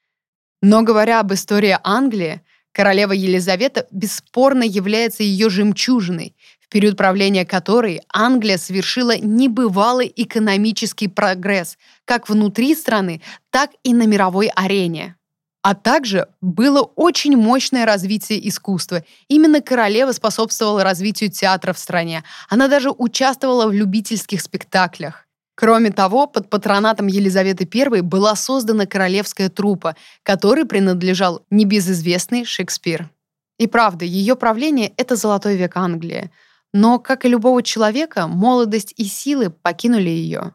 Но 0.63 0.81
говоря 0.81 1.21
об 1.21 1.35
истории 1.35 1.77
Англии, 1.85 2.41
королева 2.73 3.13
Елизавета 3.13 3.89
бесспорно 3.91 4.63
является 4.63 5.23
ее 5.23 5.51
жемчужиной, 5.51 6.35
в 6.61 6.71
период 6.71 6.97
правления 6.97 7.45
которой 7.45 8.01
Англия 8.11 8.57
совершила 8.57 9.19
небывалый 9.19 10.11
экономический 10.17 11.09
прогресс 11.09 11.77
как 12.07 12.27
внутри 12.31 12.75
страны, 12.75 13.21
так 13.51 13.73
и 13.83 13.93
на 13.93 14.07
мировой 14.07 14.47
арене. 14.57 15.17
А 15.63 15.75
также 15.75 16.27
было 16.41 16.81
очень 16.81 17.37
мощное 17.37 17.85
развитие 17.85 18.49
искусства. 18.49 19.05
Именно 19.29 19.61
королева 19.61 20.13
способствовала 20.13 20.83
развитию 20.83 21.31
театра 21.31 21.75
в 21.75 21.79
стране. 21.79 22.25
Она 22.49 22.69
даже 22.69 22.91
участвовала 22.91 23.67
в 23.67 23.73
любительских 23.73 24.41
спектаклях. 24.41 25.27
Кроме 25.55 25.91
того, 25.91 26.27
под 26.27 26.49
патронатом 26.49 27.07
Елизаветы 27.07 27.69
I 27.75 28.01
была 28.01 28.35
создана 28.35 28.87
королевская 28.87 29.51
труппа, 29.51 29.95
которой 30.23 30.65
принадлежал 30.65 31.45
небезызвестный 31.51 32.47
Шекспир. 32.47 33.11
И 33.59 33.67
правда, 33.67 34.07
ее 34.07 34.37
правление— 34.37 34.95
это 34.97 35.17
золотой 35.17 35.57
век 35.57 35.77
Англии. 35.77 36.31
Но, 36.73 36.99
как 36.99 37.27
и 37.27 37.29
любого 37.29 37.63
человека, 37.63 38.27
молодость 38.27 38.95
и 38.97 39.05
силы 39.05 39.51
покинули 39.51 40.09
ее. 40.09 40.55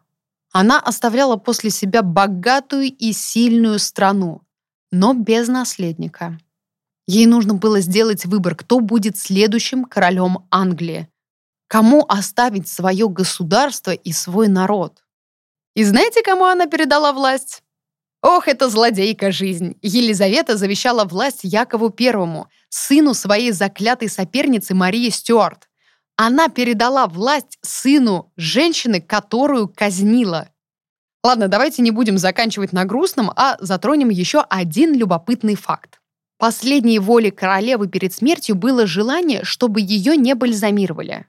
Она 0.52 0.80
оставляла 0.80 1.36
после 1.36 1.70
себя 1.70 2.02
богатую 2.02 2.86
и 2.86 3.12
сильную 3.12 3.78
страну, 3.78 4.42
но 4.96 5.14
без 5.14 5.50
наследника. 5.50 6.40
Ей 7.06 7.26
нужно 7.26 7.54
было 7.54 7.82
сделать 7.82 8.26
выбор, 8.26 8.56
кто 8.56 8.80
будет 8.80 9.18
следующим 9.18 9.84
королем 9.84 10.48
Англии. 10.52 11.10
Кому 11.68 12.06
оставить 12.08 12.70
свое 12.70 13.10
государство 13.10 13.92
и 13.92 14.14
свой 14.14 14.48
народ? 14.48 15.04
И 15.76 15.84
знаете, 15.84 16.22
кому 16.24 16.46
она 16.46 16.68
передала 16.68 17.12
власть? 17.12 17.62
Ох, 18.22 18.48
это 18.48 18.70
злодейка 18.70 19.32
жизнь! 19.34 19.78
Елизавета 19.82 20.56
завещала 20.56 21.04
власть 21.04 21.42
Якову 21.44 21.94
I, 22.00 22.46
сыну 22.70 23.14
своей 23.14 23.52
заклятой 23.52 24.08
соперницы 24.08 24.74
Марии 24.76 25.10
Стюарт. 25.10 25.68
Она 26.16 26.48
передала 26.48 27.08
власть 27.08 27.58
сыну 27.62 28.32
женщины, 28.38 29.02
которую 29.02 29.68
казнила. 29.68 30.48
Ладно, 31.26 31.48
давайте 31.48 31.82
не 31.82 31.90
будем 31.90 32.20
заканчивать 32.20 32.72
на 32.72 32.86
грустном, 32.86 33.32
а 33.36 33.58
затронем 33.60 34.10
еще 34.10 34.42
один 34.48 34.94
любопытный 34.94 35.56
факт. 35.56 36.00
Последней 36.38 37.00
волей 37.00 37.32
королевы 37.32 37.88
перед 37.88 38.14
смертью 38.14 38.56
было 38.56 38.86
желание, 38.86 39.44
чтобы 39.44 39.82
ее 39.82 40.18
не 40.18 40.36
бальзамировали. 40.36 41.26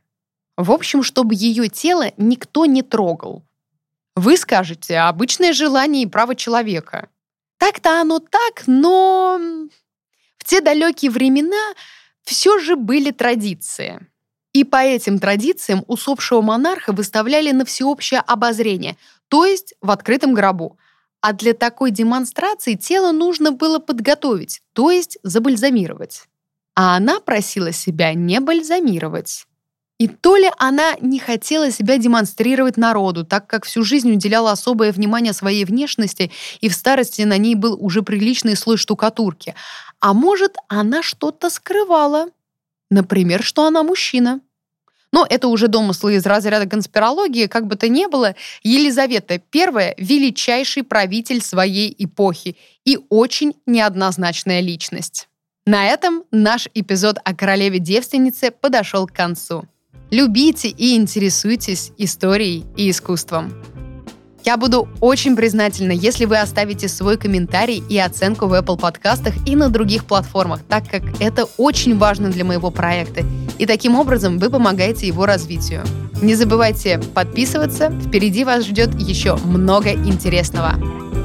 В 0.59 0.71
общем, 0.71 1.03
чтобы 1.03 1.35
ее 1.35 1.71
тело 1.71 2.13
никто 2.19 2.67
не 2.67 2.83
трогал. 2.83 3.43
Вы 4.15 4.37
скажете, 4.37 4.99
обычное 4.99 5.55
желание 5.55 6.03
и 6.03 6.07
право 6.07 6.35
человека. 6.35 7.09
Так-то 7.57 7.99
оно 7.99 8.19
так, 8.19 8.65
но 8.67 9.41
в 10.37 10.45
те 10.45 10.61
далекие 10.61 11.11
времена 11.11 11.73
все 12.23 12.59
же 12.59 12.77
были 12.77 13.13
традиции. 13.13 14.07
И 14.57 14.65
по 14.65 14.79
этим 14.79 15.19
традициям 15.19 15.85
усопшего 15.87 16.41
монарха 16.41 16.95
выставляли 16.95 17.51
на 17.51 17.67
всеобщее 17.67 18.21
обозрение, 18.21 18.97
то 19.29 19.45
есть 19.45 19.75
в 19.83 19.91
открытом 19.91 20.33
гробу. 20.33 20.79
А 21.21 21.35
для 21.35 21.53
такой 21.53 21.91
демонстрации 21.91 22.75
тело 22.75 23.13
нужно 23.13 23.53
было 23.53 23.81
подготовить, 23.81 24.63
то 24.73 24.91
есть 24.91 25.19
забальзамировать. 25.23 26.23
А 26.75 26.97
она 26.97 27.21
просила 27.21 27.71
себя 27.71 28.15
не 28.15 28.41
бальзамировать. 28.41 29.47
И 29.99 30.09
то 30.09 30.39
ли 30.39 30.51
она 30.57 30.95
не 31.03 31.19
хотела 31.19 31.71
себя 31.71 31.99
демонстрировать 31.99 32.79
народу, 32.79 33.27
так 33.27 33.47
как 33.47 33.67
всю 33.67 33.83
жизнь 33.83 34.11
уделяла 34.11 34.53
особое 34.53 34.91
внимание 34.91 35.35
своей 35.35 35.67
внешности, 35.67 36.31
и 36.63 36.71
в 36.71 36.75
старости 36.75 37.21
на 37.21 37.37
ней 37.37 37.57
был 37.57 37.77
уже 37.79 38.01
приличный 38.01 38.57
слой 38.57 38.79
штукатурки. 38.79 39.55
А 40.01 40.15
может, 40.15 40.57
она 40.69 41.03
что-то 41.03 41.51
скрывала. 41.51 42.31
Например, 42.89 43.43
что 43.43 43.67
она 43.67 43.83
мужчина. 43.83 44.41
Но 45.17 45.27
это 45.27 45.49
уже 45.49 45.69
домыслы 45.69 46.17
из 46.17 46.27
разряда 46.27 46.67
конспирологии, 46.67 47.47
как 47.47 47.67
бы 47.67 47.77
то 47.77 47.89
ни 47.89 48.05
было, 48.05 48.35
Елизавета 48.63 49.41
I– 49.55 49.95
величайший 49.97 50.83
правитель 50.83 51.41
своей 51.41 51.97
эпохи 51.97 52.59
и 52.85 52.99
очень 53.09 53.55
неоднозначная 53.65 54.61
личность. 54.61 55.29
На 55.65 55.87
этом 55.87 56.25
наш 56.31 56.69
эпизод 56.75 57.17
о 57.25 57.35
королеве-девственнице 57.35 58.51
подошел 58.51 59.07
к 59.07 59.13
концу. 59.13 59.65
Любите 60.11 60.69
и 60.69 60.95
интересуйтесь 60.95 61.93
историей 61.97 62.67
и 62.77 62.91
искусством. 62.91 63.55
Я 64.47 64.57
буду 64.57 64.89
очень 65.01 65.35
признательна, 65.35 65.91
если 65.91 66.25
вы 66.25 66.39
оставите 66.39 66.87
свой 66.87 67.17
комментарий 67.17 67.83
и 67.89 67.99
оценку 67.99 68.47
в 68.47 68.53
Apple 68.53 68.79
подкастах 68.79 69.35
и 69.45 69.57
на 69.57 69.71
других 69.71 70.05
платформах, 70.05 70.61
так 70.69 70.89
как 70.89 71.03
это 71.21 71.49
очень 71.57 71.99
важно 71.99 72.31
для 72.31 72.45
моего 72.45 72.71
проекта. 72.71 73.25
И 73.59 73.67
таким 73.67 73.97
образом 73.97 74.39
вы 74.39 74.49
помогаете 74.49 75.09
его 75.09 75.27
развитию. 75.27 75.83
Не 76.23 76.37
забывайте 76.37 77.01
подписываться, 77.13 77.91
впереди 77.91 78.45
вас 78.45 78.65
ждет 78.65 78.95
еще 78.95 79.35
много 79.35 79.91
интересного. 79.91 80.75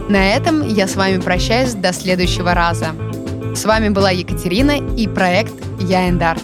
На 0.10 0.34
этом 0.34 0.68
я 0.68 0.88
с 0.88 0.96
вами 0.96 1.22
прощаюсь 1.22 1.76
до 1.76 1.94
следующего 1.94 2.56
раза. 2.56 2.88
С 3.54 3.66
вами 3.66 3.90
была 3.90 4.10
Екатерина 4.10 4.78
и 4.98 5.08
проект 5.08 5.54
Я 5.80 6.10
Эндарт. 6.10 6.42